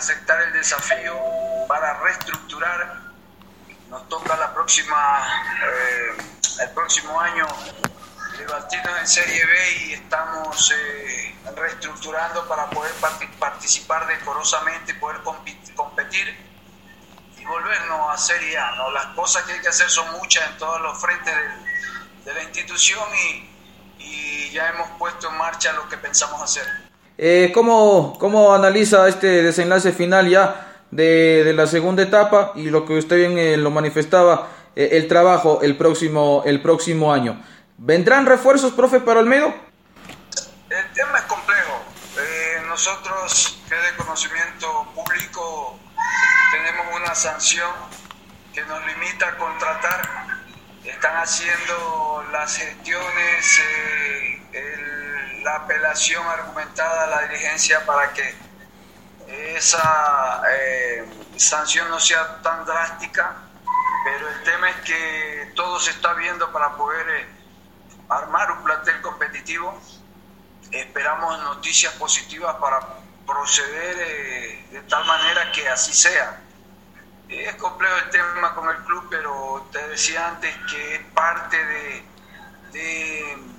Aceptar 0.00 0.40
el 0.40 0.54
desafío 0.54 1.14
para 1.68 1.92
reestructurar. 2.00 3.02
Nos 3.90 4.08
toca 4.08 4.34
la 4.34 4.54
próxima, 4.54 5.28
eh, 5.62 6.16
el 6.62 6.70
próximo 6.70 7.20
año 7.20 7.46
debatirnos 8.38 8.98
en 8.98 9.06
Serie 9.06 9.44
B 9.44 9.72
y 9.84 9.92
estamos 9.92 10.72
eh, 10.74 11.36
reestructurando 11.54 12.48
para 12.48 12.70
poder 12.70 12.94
participar 13.38 14.06
decorosamente 14.06 14.94
poder 14.94 15.20
competir 15.76 16.34
y 17.36 17.44
volvernos 17.44 18.14
a 18.14 18.16
Serie 18.16 18.56
A. 18.56 18.76
¿no? 18.76 18.90
Las 18.92 19.14
cosas 19.14 19.42
que 19.42 19.52
hay 19.52 19.60
que 19.60 19.68
hacer 19.68 19.90
son 19.90 20.10
muchas 20.12 20.48
en 20.48 20.56
todos 20.56 20.80
los 20.80 20.98
frentes 20.98 21.34
de, 22.24 22.32
la 22.32 22.42
institución 22.42 23.06
y 23.98 24.50
ya 24.50 24.70
hemos 24.70 24.88
puesto 24.92 25.28
en 25.28 25.36
marcha 25.36 25.74
lo 25.74 25.86
que 25.90 25.98
pensamos 25.98 26.40
hacer. 26.40 26.79
Eh, 27.22 27.50
¿cómo, 27.52 28.16
¿Cómo 28.18 28.54
analiza 28.54 29.06
este 29.06 29.42
desenlace 29.42 29.92
final 29.92 30.26
ya 30.26 30.72
de, 30.90 31.44
de, 31.44 31.52
la 31.52 31.66
segunda 31.66 32.02
etapa 32.02 32.52
y 32.54 32.70
lo 32.70 32.86
que 32.86 32.94
usted 32.94 33.16
bien 33.16 33.36
eh, 33.36 33.58
lo 33.58 33.70
manifestaba, 33.70 34.48
eh, 34.74 34.88
el 34.92 35.06
trabajo 35.06 35.60
el 35.60 35.76
próximo, 35.76 36.42
el 36.46 36.62
próximo 36.62 37.12
año? 37.12 37.38
¿Vendrán 37.76 38.24
refuerzos, 38.24 38.72
profe, 38.72 39.00
para 39.00 39.20
Olmedo? 39.20 39.52
El 40.70 40.92
tema 40.94 41.18
es 41.18 41.24
complejo. 41.24 41.82
Eh, 42.16 42.62
nosotros, 42.66 43.60
que 43.68 43.74
de 43.74 43.96
conocimiento 43.98 44.86
público, 44.94 45.78
tenemos 46.52 46.86
una 47.02 47.14
sanción 47.14 47.70
que 48.54 48.62
nos 48.62 48.80
limita 48.86 49.28
a 49.28 49.36
contratar. 49.36 50.00
Están 50.86 51.16
haciendo 51.18 52.24
las 52.32 52.56
gestiones, 52.56 53.60
la 55.50 55.56
apelación 55.56 56.24
argumentada 56.26 57.04
a 57.04 57.06
la 57.08 57.22
dirigencia 57.22 57.84
para 57.84 58.12
que 58.12 58.34
esa 59.56 60.42
eh, 60.48 61.04
sanción 61.36 61.88
no 61.88 61.98
sea 61.98 62.40
tan 62.42 62.64
drástica, 62.64 63.36
pero 64.04 64.28
el 64.28 64.42
tema 64.44 64.70
es 64.70 64.76
que 64.82 65.52
todo 65.56 65.78
se 65.80 65.90
está 65.90 66.14
viendo 66.14 66.52
para 66.52 66.76
poder 66.76 67.08
eh, 67.08 67.28
armar 68.08 68.50
un 68.52 68.62
plantel 68.62 69.00
competitivo. 69.02 69.80
Esperamos 70.70 71.40
noticias 71.42 71.92
positivas 71.94 72.54
para 72.56 72.80
proceder 73.26 73.96
eh, 73.98 74.66
de 74.70 74.80
tal 74.82 75.04
manera 75.04 75.50
que 75.52 75.68
así 75.68 75.92
sea. 75.92 76.40
Es 77.28 77.54
complejo 77.56 77.96
el 77.96 78.10
tema 78.10 78.54
con 78.54 78.68
el 78.68 78.76
club, 78.84 79.06
pero 79.10 79.68
te 79.72 79.88
decía 79.88 80.28
antes 80.28 80.54
que 80.68 80.96
es 80.96 81.02
parte 81.12 81.56
de 82.72 83.49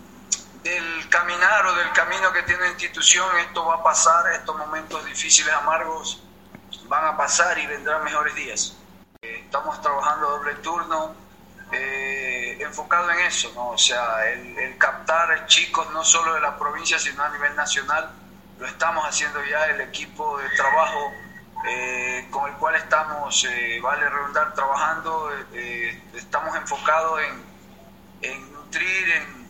del 0.64 1.10
caminar 1.10 1.66
o 1.66 1.74
del 1.74 1.92
camino 1.92 2.32
que 2.32 2.44
tiene 2.44 2.62
la 2.62 2.70
institución, 2.70 3.26
esto 3.40 3.66
va 3.66 3.76
a 3.76 3.84
pasar, 3.84 4.32
estos 4.34 4.56
momentos 4.56 5.04
difíciles, 5.06 5.54
amargos, 5.54 6.22
van 6.86 7.06
a 7.06 7.18
pasar 7.18 7.58
y 7.58 7.66
vendrán 7.66 8.04
mejores 8.04 8.36
días. 8.36 8.78
Eh, 9.22 9.42
estamos 9.46 9.82
trabajando 9.82 10.30
doble 10.30 10.56
turno, 10.56 11.16
eh, 11.72 12.58
enfocado 12.62 13.10
en 13.12 13.20
eso, 13.22 13.52
¿no? 13.56 13.70
o 13.70 13.78
sea, 13.78 14.28
el, 14.30 14.78
captar 14.78 15.46
chicos 15.48 15.90
no 15.92 16.04
solo 16.04 16.34
de 16.34 16.42
la 16.42 16.58
provincia, 16.58 17.00
sino 17.00 17.24
a 17.24 17.30
nivel 17.30 17.56
nacional, 17.56 18.12
lo 18.60 18.68
estamos 18.68 19.06
haciendo 19.06 19.44
ya, 19.46 19.66
el 19.68 19.82
equipo 19.82 20.38
de 20.38 20.50
trabajo 20.50 21.12
eh, 21.68 22.28
con 22.30 22.50
el 22.50 22.58
cual 22.58 22.76
estamos, 22.76 23.48
vale 23.82 24.10
redundar, 24.10 24.54
trabajando, 24.54 25.32
estamos 26.14 26.56
enfocados 26.56 27.22
en, 27.22 28.32
en 28.32 28.54
nutrir, 28.54 29.10
en 29.12 29.41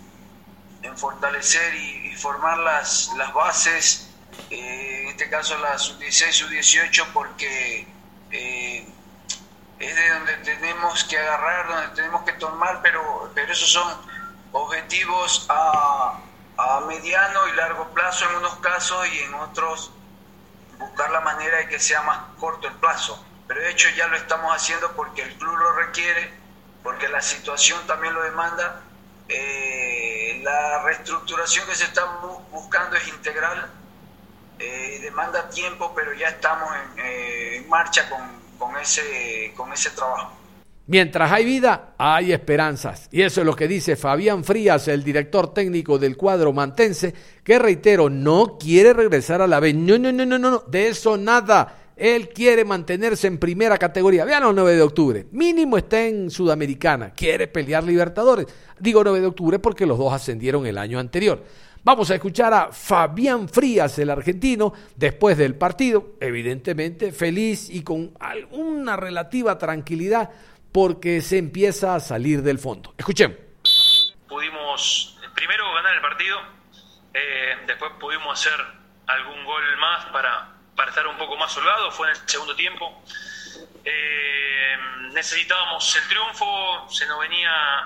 en 0.84 0.98
fortalecer 0.98 1.74
y, 1.76 2.15
formar 2.15 2.58
las, 2.60 3.12
las 3.17 3.34
bases, 3.34 4.10
eh, 4.50 5.02
en 5.04 5.08
este 5.08 5.30
caso 5.30 5.58
la 5.58 5.78
sub-16, 5.78 6.32
sub-18, 6.32 7.08
porque 7.13 7.88
eh, 8.32 8.88
es 9.80 9.96
de 9.96 10.10
donde 10.10 10.36
tenemos 10.38 11.04
que 11.06 11.17
agarrar, 11.17 11.67
donde 11.67 11.96
tenemos 11.96 12.24
que 12.24 12.34
tomar, 12.34 12.82
pero, 12.82 13.32
pero 13.34 13.52
esos 13.52 13.72
son 13.72 13.91
objetivos 14.52 15.48
a, 15.50 16.20
a 16.58 16.82
mediano 16.82 17.48
y 17.48 17.56
largo 17.56 17.88
plazo 17.94 18.30
en 18.30 18.38
unos 18.38 18.56
casos 18.58 19.08
y 19.08 19.20
en 19.20 19.34
otros 19.36 19.91
buscar 20.78 21.12
la 21.12 21.22
manera 21.22 21.58
de 21.58 21.67
que 21.67 21.80
sea 21.80 22.02
más 22.04 22.20
corto 22.39 22.67
el 22.67 22.74
plazo. 22.76 23.24
Pero 23.48 23.62
de 23.62 23.72
hecho 23.72 23.89
ya 23.96 24.08
lo 24.08 24.17
estamos 24.17 24.56
haciendo 24.56 24.91
porque 24.96 25.24
el 25.24 25.34
club 25.36 25.58
lo 25.58 25.74
requiere, 25.74 26.34
porque 26.84 27.08
la 27.08 27.22
situación 27.22 27.80
también 27.88 28.13
lo 28.13 28.22
demanda 28.24 28.82
eh, 29.28 29.90
la 30.43 30.84
reestructuración 30.84 31.67
que 31.67 31.75
se 31.75 31.86
está 31.86 32.19
buscando 32.51 32.95
es 32.95 33.08
integral, 33.08 33.69
eh, 34.60 34.99
demanda 35.01 35.49
tiempo, 35.49 35.91
pero 35.95 36.13
ya 36.13 36.27
estamos 36.30 36.69
en, 36.75 37.06
eh, 37.06 37.65
marcha 37.67 38.10
con, 38.10 38.77
ese, 38.77 39.54
con 39.56 39.71
ese 39.73 39.89
trabajo. 39.91 40.38
Mientras 40.88 41.32
hay 41.32 41.45
vida, 41.45 41.93
hay 41.97 42.34
esperanzas. 42.34 43.08
Y 43.12 43.21
eso 43.21 43.41
es 43.41 43.45
lo 43.45 43.56
que 43.56 43.67
dice 43.67 43.95
Fabián 43.95 44.43
Frías, 44.43 44.88
el 44.88 45.04
director 45.04 45.54
técnico 45.54 45.97
del 45.97 46.17
cuadro 46.17 46.51
mantense, 46.54 47.13
que 47.43 47.60
reitero, 47.60 48.10
no 48.10 48.58
quiere 48.60 48.93
regresar 48.93 49.41
a 49.41 49.47
la 49.47 49.60
B. 49.60 49.73
No, 49.73 49.97
no, 49.97 50.12
no, 50.12 50.25
no, 50.25 50.38
no, 50.38 50.60
de 50.67 50.89
eso 50.89 51.17
nada. 51.17 51.77
Él 52.02 52.30
quiere 52.30 52.66
mantenerse 52.66 53.28
en 53.28 53.38
primera 53.38 53.78
categoría. 53.78 54.26
Vean 54.26 54.42
los 54.42 54.56
9 54.56 54.76
de 54.76 54.82
octubre. 54.82 55.28
Mínimo 55.32 55.78
está 55.78 56.02
en 56.02 56.32
Sudamericana. 56.32 57.14
Quiere 57.14 57.48
pelear 57.48 57.84
Libertadores. 57.84 58.48
Digo 58.80 59.04
9 59.04 59.22
de 59.22 59.28
octubre 59.28 59.60
porque 59.60 59.86
los 59.86 60.00
dos 60.00 60.12
ascendieron 60.12 60.66
el 60.66 60.80
año 60.80 60.98
anterior. 60.98 61.44
Vamos 61.84 62.10
a 62.10 62.16
escuchar 62.16 62.56
a 62.56 62.72
Fabián 62.72 63.48
Frías, 63.48 64.00
el 64.00 64.10
argentino, 64.10 64.74
después 64.96 65.38
del 65.38 65.54
partido, 65.54 66.16
evidentemente 66.20 67.12
feliz 67.12 67.70
y 67.70 67.84
con 67.84 68.14
alguna 68.20 68.98
relativa 68.98 69.60
tranquilidad 69.60 70.32
porque 70.72 71.22
se 71.22 71.38
empieza 71.38 71.94
a 71.94 72.00
salir 72.00 72.42
del 72.42 72.58
fondo. 72.58 72.96
Escuchen. 72.98 73.38
Pudimos 74.28 75.20
primero 75.36 75.72
ganar 75.76 75.96
el 75.96 76.02
partido, 76.02 76.38
eh, 77.14 77.58
después 77.68 77.92
pudimos 78.00 78.40
hacer 78.40 78.60
algún 79.06 79.46
gol 79.46 79.64
más 79.80 80.06
para, 80.08 80.61
para 80.82 80.89
estar 80.89 81.06
un 81.06 81.17
poco 81.17 81.38
más 81.38 81.56
holgado, 81.56 81.91
fue 81.91 82.10
en 82.10 82.15
el 82.15 82.28
segundo 82.28 82.56
tiempo. 82.56 83.04
Eh, 83.86 84.76
necesitábamos 85.13 85.96
el 85.96 86.08
triunfo, 86.08 86.89
se 86.89 87.06
nos 87.06 87.20
venía 87.20 87.86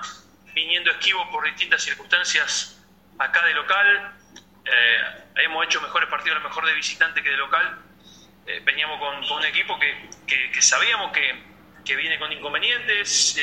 viniendo 0.54 0.90
esquivo 0.92 1.30
por 1.30 1.44
distintas 1.44 1.82
circunstancias 1.82 2.82
acá 3.18 3.44
de 3.44 3.52
local. 3.52 4.16
Eh, 4.64 5.24
hemos 5.44 5.66
hecho 5.66 5.82
mejores 5.82 6.08
partidos 6.08 6.38
lo 6.38 6.48
mejor 6.48 6.64
de 6.64 6.72
visitante 6.72 7.22
que 7.22 7.28
de 7.28 7.36
local. 7.36 7.82
Eh, 8.46 8.62
veníamos 8.64 8.98
con, 8.98 9.30
un 9.30 9.44
equipo 9.44 9.78
que, 9.78 10.08
que, 10.26 10.62
sabíamos 10.62 11.12
que, 11.12 11.38
que, 11.84 11.96
viene 11.96 12.18
con 12.18 12.32
inconvenientes, 12.32 13.34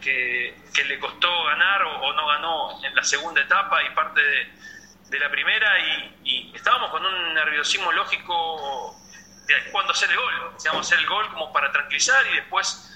que, 0.00 0.56
le 0.88 0.98
costó 0.98 1.44
ganar 1.44 1.82
o, 1.82 2.14
no 2.14 2.26
ganó 2.28 2.82
en 2.82 2.94
la 2.94 3.04
segunda 3.04 3.42
etapa 3.42 3.84
y 3.84 3.90
parte 3.90 4.22
de, 4.22 4.52
de 5.12 5.18
la 5.18 5.30
primera 5.30 5.78
y, 6.24 6.50
estábamos 6.54 6.90
con 6.90 7.04
un 7.04 7.34
nerviosismo 7.34 7.92
lógico 7.92 8.96
cuando 9.70 9.92
hacer 9.92 10.10
el 10.10 10.16
gol. 10.16 10.54
Digamos, 10.58 10.86
hacer 10.86 10.98
el 10.98 11.06
gol 11.06 11.28
como 11.30 11.52
para 11.52 11.70
tranquilizar 11.72 12.26
y 12.26 12.36
después 12.36 12.88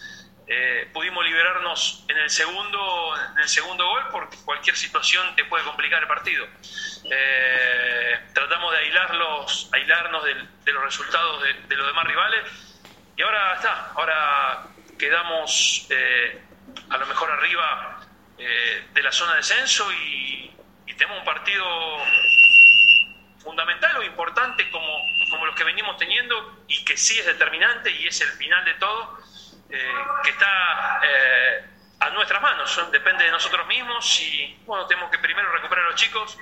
eh, 0.48 0.88
pudimos 0.92 1.24
liberarnos 1.24 2.04
en 2.08 2.18
el 2.18 2.30
segundo 2.30 3.14
en 3.34 3.38
el 3.38 3.48
segundo 3.48 3.84
gol 3.84 4.04
porque 4.12 4.36
cualquier 4.44 4.76
situación 4.76 5.34
te 5.34 5.44
puede 5.44 5.64
complicar 5.64 6.02
el 6.02 6.08
partido. 6.08 6.46
Eh, 7.10 8.20
tratamos 8.32 8.72
de 8.72 8.78
aislarlos, 8.78 9.70
aislarnos 9.72 10.24
de, 10.24 10.72
los 10.72 10.84
resultados 10.84 11.42
de, 11.42 11.76
los 11.76 11.86
demás 11.86 12.04
rivales 12.04 12.44
y 13.16 13.22
ahora 13.22 13.54
está, 13.54 13.92
ahora 13.94 14.66
quedamos 14.98 15.86
eh, 15.90 16.40
a 16.90 16.96
lo 16.96 17.06
mejor 17.06 17.30
arriba 17.30 18.00
de 18.36 19.02
la 19.02 19.10
zona 19.10 19.32
de 19.32 19.38
descenso 19.38 19.90
y 19.92 20.52
tenemos 20.96 21.18
un 21.18 21.24
partido 21.24 21.64
fundamental 23.46 23.96
o 23.98 24.02
importante 24.02 24.68
como, 24.70 24.98
como 25.36 25.46
los 25.46 25.54
que 25.54 25.64
venimos 25.64 25.98
teniendo 25.98 26.64
y 26.66 26.82
que 26.82 26.96
sí 26.96 27.18
es 27.18 27.26
determinante 27.26 27.90
y 27.90 28.06
es 28.06 28.18
el 28.22 28.28
final 28.30 28.64
de 28.64 28.72
todo, 28.74 29.18
eh, 29.68 29.94
que 30.24 30.30
está 30.30 31.00
eh, 31.04 31.64
a 32.00 32.10
nuestras 32.10 32.40
manos, 32.40 32.80
depende 32.90 33.24
de 33.24 33.30
nosotros 33.30 33.66
mismos 33.66 34.18
y 34.22 34.58
bueno, 34.64 34.86
tenemos 34.86 35.10
que 35.10 35.18
primero 35.18 35.52
recuperar 35.52 35.84
a 35.84 35.90
los 35.90 36.00
chicos 36.00 36.38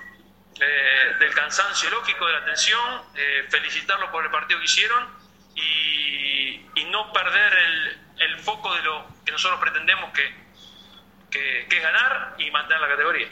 eh, 0.60 1.12
del 1.18 1.34
cansancio 1.34 1.90
lógico, 1.90 2.24
de 2.24 2.32
la 2.34 2.44
tensión, 2.44 3.02
felicitarlos 3.50 4.10
por 4.10 4.24
el 4.24 4.30
partido 4.30 4.60
que 4.60 4.66
hicieron 4.66 5.08
y, 5.56 6.60
no 6.92 7.12
perder 7.12 7.52
el, 7.52 7.98
el, 8.20 8.38
foco 8.38 8.72
de 8.72 8.82
lo 8.82 9.04
que 9.24 9.32
nosotros 9.32 9.58
pretendemos 9.58 10.12
que, 10.12 10.32
que, 11.28 11.66
que 11.68 11.76
es 11.78 11.82
ganar 11.82 12.36
y 12.38 12.48
mantener 12.52 12.80
la 12.80 12.88
categoría. 12.88 13.26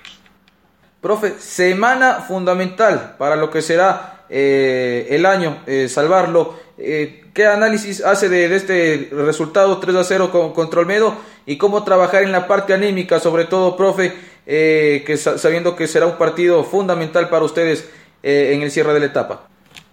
Profe, 1.01 1.39
semana 1.39 2.23
fundamental 2.23 3.15
para 3.19 3.37
lo 3.37 3.51
que 3.51 3.63
será 3.63 4.22
eh, 4.33 5.09
el 5.11 5.27
año, 5.27 5.63
eh, 5.67 5.89
salvarlo. 5.89 6.59
Eh, 6.79 7.27
¿Qué 7.35 7.47
análisis 7.47 8.03
hace 8.03 8.29
de, 8.29 8.55
este 8.57 9.11
resultado 9.13 9.79
3 9.79 9.97
a 9.97 10.05
0 10.05 10.31
con, 10.31 10.53
contra 10.53 10.81
Olmedo 10.81 11.17
y 11.47 11.59
cómo 11.59 11.85
trabajar 11.85 12.23
en 12.23 12.33
la 12.33 12.49
parte 12.49 12.75
anímica, 12.75 13.21
sobre 13.21 13.45
todo, 13.45 13.77
profe, 13.77 14.13
que 14.45 15.17
sabiendo 15.17 15.77
que 15.77 15.87
será 15.87 16.07
un 16.07 16.19
partido 16.19 16.65
fundamental 16.65 17.29
para 17.29 17.45
ustedes 17.45 17.89
en 18.23 18.63
el 18.63 18.71
cierre 18.71 18.95
de 18.95 19.01
la 19.01 19.07
etapa? 19.07 19.49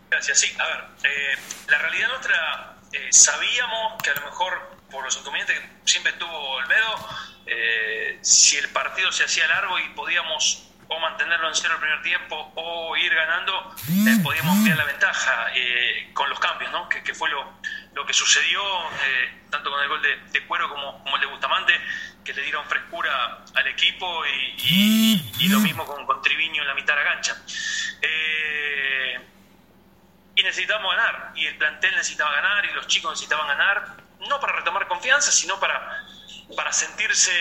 Gracias, 0.10 0.40
sí. 0.40 0.56
A 0.60 0.68
ver, 0.68 0.86
eh, 1.04 1.38
la 1.70 1.78
realidad 1.78 2.08
nuestra, 2.10 2.76
eh, 2.92 3.08
sabíamos 3.12 4.02
que 4.04 4.10
a 4.10 4.16
lo 4.16 4.26
mejor 4.26 4.54
por 4.92 5.04
los 5.04 5.18
inconvenientes 5.18 5.60
que 5.60 5.70
siempre 5.86 6.14
tuvo 6.14 6.38
Olmedo, 6.56 7.08
eh, 7.46 8.18
si 8.22 8.58
el 8.58 8.70
partido 8.70 9.12
se 9.12 9.24
hacía 9.24 9.48
largo 9.48 9.80
y 9.80 9.88
podíamos 9.90 10.69
o 10.90 11.00
mantenerlo 11.00 11.48
en 11.48 11.56
cero 11.56 11.76
el 11.76 11.80
primer 11.80 12.02
tiempo 12.02 12.52
o 12.56 12.98
ir 12.98 13.14
ganando, 13.14 13.76
eh, 13.88 14.18
podíamos 14.24 14.58
ampliar 14.58 14.78
la 14.78 14.86
ventaja 14.86 15.52
eh, 15.54 16.10
con 16.14 16.28
los 16.30 16.40
cambios, 16.40 16.72
¿no? 16.72 16.90
que, 16.90 17.04
que 17.04 17.14
fue 17.14 17.30
lo, 17.30 17.60
lo, 17.94 18.06
que 18.08 18.14
sucedió 18.14 18.62
eh, 19.06 19.44
tanto 19.52 19.70
con 19.70 19.82
el 19.82 19.88
gol 19.88 20.02
de, 20.02 20.46
Cuero 20.48 20.68
como, 20.68 21.04
como, 21.04 21.16
el 21.16 21.22
de 21.22 21.28
Bustamante, 21.28 21.74
que 22.26 22.34
le 22.34 22.42
dieron 22.42 22.66
frescura 22.66 23.46
al 23.54 23.68
equipo 23.68 24.26
y, 24.26 24.56
y, 24.64 25.32
y 25.46 25.48
lo 25.50 25.60
mismo 25.60 25.86
con, 25.86 26.08
con, 26.08 26.24
Triviño 26.24 26.64
en 26.64 26.68
la 26.68 26.74
mitad 26.74 26.96
de 26.96 27.04
la 27.04 27.14
cancha. 27.14 27.38
y 30.36 30.42
necesitábamos 30.42 30.96
ganar, 30.96 31.34
y 31.36 31.46
el 31.46 31.56
plantel 31.58 31.92
necesitaba 31.92 32.34
ganar, 32.34 32.66
y 32.66 32.74
los 32.74 32.88
chicos 32.88 33.12
necesitaban 33.12 33.48
ganar, 33.48 33.98
no 34.28 34.40
para 34.40 34.54
retomar 34.54 34.88
confianza, 34.88 35.32
sino 35.32 35.60
para, 35.60 36.04
para 36.56 36.74
sentirse 36.74 37.32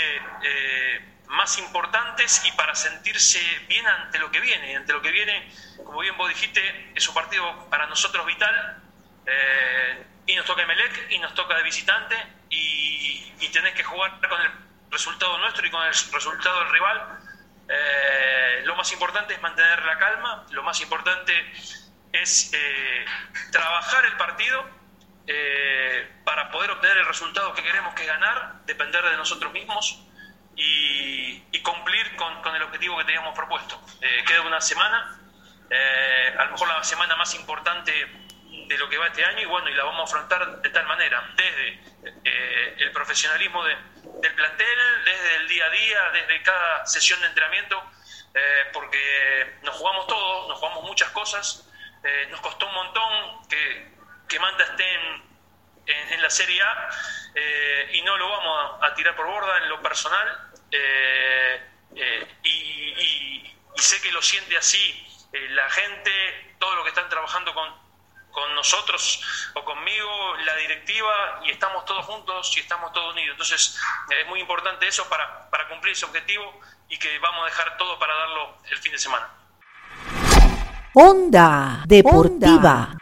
más 1.29 1.59
importantes 1.59 2.43
y 2.45 2.53
para 2.53 2.75
sentirse 2.75 3.41
bien 3.69 3.87
ante 3.87 4.19
lo 4.19 4.31
que 4.31 4.41
viene. 4.41 4.77
Ante 4.77 4.93
lo 4.93 5.03
que 5.03 5.11
viene, 5.11 5.51
como 5.85 6.01
bien 6.01 6.17
vos 6.17 6.29
dijiste, 6.29 6.93
es 6.95 7.09
un 7.09 7.15
partido 7.15 7.69
para 7.71 7.87
nosotros 7.87 8.27
vital. 8.27 8.83
Eh, 9.27 10.07
y 10.27 10.37
nos 10.37 10.45
toca 10.45 10.63
Emelec 10.63 11.11
y 11.11 11.19
nos 11.19 11.35
toca 11.35 11.57
de 11.57 11.63
visitante 11.63 12.17
y, 12.51 13.33
y, 13.41 13.49
tenés 13.49 13.75
que 13.75 13.83
jugar 13.83 14.19
con 14.27 14.41
el 14.41 14.51
resultado 14.91 15.39
nuestro 15.39 15.67
y 15.67 15.71
con 15.71 15.83
el 15.83 15.89
resultado 15.89 16.61
del 16.61 16.73
rival. 16.73 17.19
Eh, 17.69 18.63
lo 18.65 18.75
más 18.77 18.91
importante 18.93 19.35
es 19.35 19.43
mantener 19.43 19.85
la 19.85 19.99
calma, 19.99 20.47
lo 20.51 20.63
más 20.63 20.81
importante 20.81 21.33
es 22.13 22.51
eh, 22.55 23.05
trabajar 23.53 24.05
el 24.07 24.17
partido 24.17 24.65
eh, 25.27 26.09
para 26.25 26.51
poder 26.51 26.71
obtener 26.71 26.97
el 26.97 27.07
resultado 27.07 27.53
que 27.53 27.63
queremos 27.63 27.95
que 27.95 28.07
ganar, 28.07 28.65
depender 28.65 29.05
de 29.05 29.17
nosotros 29.17 29.53
mismos 29.53 30.03
y, 30.57 30.98
y 31.53 31.61
cumplir 31.63 32.17
con, 32.17 32.43
con, 32.43 32.55
el 32.55 32.63
objetivo 32.63 32.99
que 32.99 33.05
teníamos 33.05 33.35
propuesto. 33.35 33.81
Eh, 34.01 34.25
queda 34.27 34.43
una 34.43 34.61
semana, 34.61 35.19
eh, 35.71 36.35
a 36.39 36.45
lo 36.47 36.53
mejor 36.53 36.69
la 36.69 36.83
semana 36.83 37.15
más 37.17 37.35
importante 37.35 37.93
de 37.93 38.79
lo 38.79 38.89
que 38.89 38.97
va 38.97 39.07
este 39.09 39.25
año 39.25 39.41
y 39.41 39.45
bueno, 39.45 39.69
y 39.69 39.75
la 39.75 39.85
vamos 39.85 40.01
a 40.01 40.05
afrontar 40.05 40.63
de 40.63 40.71
tal 40.71 40.87
manera, 40.87 41.31
desde 41.37 41.81
eh, 42.25 42.75
el 42.79 42.91
profesionalismo 42.93 43.63
de, 43.65 43.77
del 44.23 44.35
plantel, 44.35 45.05
desde 45.05 45.37
el 45.37 45.49
día 45.49 45.67
a 45.67 45.71
día, 45.71 46.11
desde 46.13 46.43
cada 46.43 46.87
sesión 46.87 47.21
de 47.21 47.27
entrenamiento, 47.27 47.83
eh, 48.35 48.71
porque 48.73 49.59
nos 49.63 49.77
jugamos 49.77 50.07
todo, 50.07 50.49
nos 50.49 50.59
jugamos 50.59 50.85
muchas 50.85 51.11
cosas, 51.11 51.65
nos 52.31 52.41
costó 52.41 52.67
un 52.67 52.75
montón 52.75 53.49
que, 53.49 53.93
que 54.29 54.39
Manta 54.39 54.65
esté 54.65 54.95
en, 54.95 56.23
la 56.23 56.31
Serie 56.31 56.63
A 56.63 56.89
y 57.93 58.01
no 58.03 58.17
lo 58.17 58.31
vamos 58.31 58.83
a, 58.83 58.95
tirar 58.95 59.15
por 59.15 59.27
borda 59.27 59.59
en 59.59 59.69
lo 59.69 59.83
personal. 59.83 60.48
Eh, 60.71 61.61
eh, 61.97 62.37
y, 62.43 62.49
y, 62.49 63.57
y, 63.75 63.81
sé 63.81 64.01
que 64.03 64.13
lo 64.13 64.21
siente 64.21 64.57
así 64.57 65.05
la 65.33 65.69
gente, 65.71 66.11
todo 66.59 66.75
lo 66.77 66.83
que 66.83 66.91
están 66.91 67.09
trabajando 67.09 67.53
con, 67.55 67.69
con 68.31 68.55
nosotros 68.55 69.21
o 69.55 69.65
conmigo, 69.65 70.37
la 70.45 70.55
directiva, 70.57 71.41
y 71.45 71.51
estamos 71.51 71.85
todos 71.85 72.05
juntos 72.07 72.57
y 72.57 72.61
estamos 72.61 72.93
todos 72.93 73.13
unidos. 73.13 73.33
Entonces 73.33 73.79
es 74.21 74.27
muy 74.29 74.41
importante 74.41 74.87
eso 74.87 75.09
para, 75.09 75.49
para 75.51 75.69
cumplir 75.69 75.93
ese 75.93 76.05
objetivo 76.05 76.61
y 76.89 76.99
que 76.99 77.19
vamos 77.19 77.43
a 77.43 77.45
dejar 77.47 77.77
todo 77.77 77.99
para 77.99 78.15
darlo 78.15 78.59
el 78.71 78.79
fin 78.79 78.93
de 78.93 78.99
semana. 78.99 79.29
Onda 80.95 81.83
Deportiva. 81.87 82.98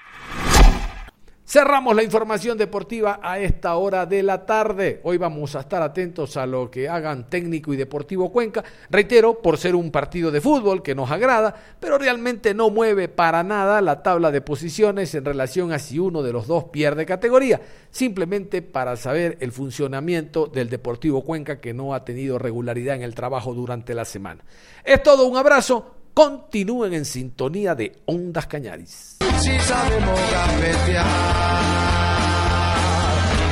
Cerramos 1.57 1.97
la 1.97 2.03
información 2.03 2.59
deportiva 2.59 3.19
a 3.23 3.39
esta 3.39 3.77
hora 3.77 4.05
de 4.05 4.23
la 4.23 4.45
tarde. 4.45 5.01
Hoy 5.05 5.17
vamos 5.17 5.57
a 5.57 5.61
estar 5.61 5.81
atentos 5.81 6.37
a 6.37 6.45
lo 6.45 6.71
que 6.71 6.87
hagan 6.87 7.31
Técnico 7.31 7.73
y 7.73 7.79
Deportivo 7.79 8.31
Cuenca. 8.31 8.63
Reitero, 8.91 9.41
por 9.41 9.57
ser 9.57 9.75
un 9.75 9.91
partido 9.91 10.31
de 10.31 10.43
fútbol 10.43 10.83
que 10.83 10.95
nos 10.95 11.11
agrada, 11.11 11.55
pero 11.81 11.97
realmente 11.97 12.53
no 12.53 12.69
mueve 12.69 13.09
para 13.09 13.43
nada 13.43 13.81
la 13.81 14.03
tabla 14.03 14.31
de 14.31 14.43
posiciones 14.43 15.15
en 15.15 15.25
relación 15.25 15.73
a 15.73 15.79
si 15.79 15.99
uno 15.99 16.23
de 16.23 16.35
los 16.35 16.47
dos 16.47 16.65
pierde 16.65 17.07
categoría. 17.07 17.63
Simplemente 17.91 18.61
para 18.61 18.95
saber 18.97 19.39
el 19.41 19.51
funcionamiento 19.51 20.49
del 20.49 20.69
Deportivo 20.69 21.25
Cuenca 21.25 21.59
que 21.59 21.73
no 21.73 21.95
ha 21.95 22.05
tenido 22.05 22.39
regularidad 22.39 22.97
en 22.97 23.03
el 23.03 23.15
trabajo 23.15 23.55
durante 23.55 23.95
la 23.95 24.05
semana. 24.05 24.45
Es 24.85 25.03
todo, 25.03 25.27
un 25.27 25.39
abrazo. 25.39 25.96
Continúen 26.17 26.95
en 26.95 27.05
sintonía 27.05 27.75
de 27.75 28.01
Ondas 28.07 28.47
Cañaris. 28.47 29.19
Si 29.39 29.61
sabemos 29.61 30.19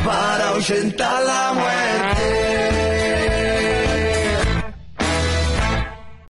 para 0.02 0.48
ahuyentar 0.48 1.22
la 1.24 1.52
muerte. 1.52 1.83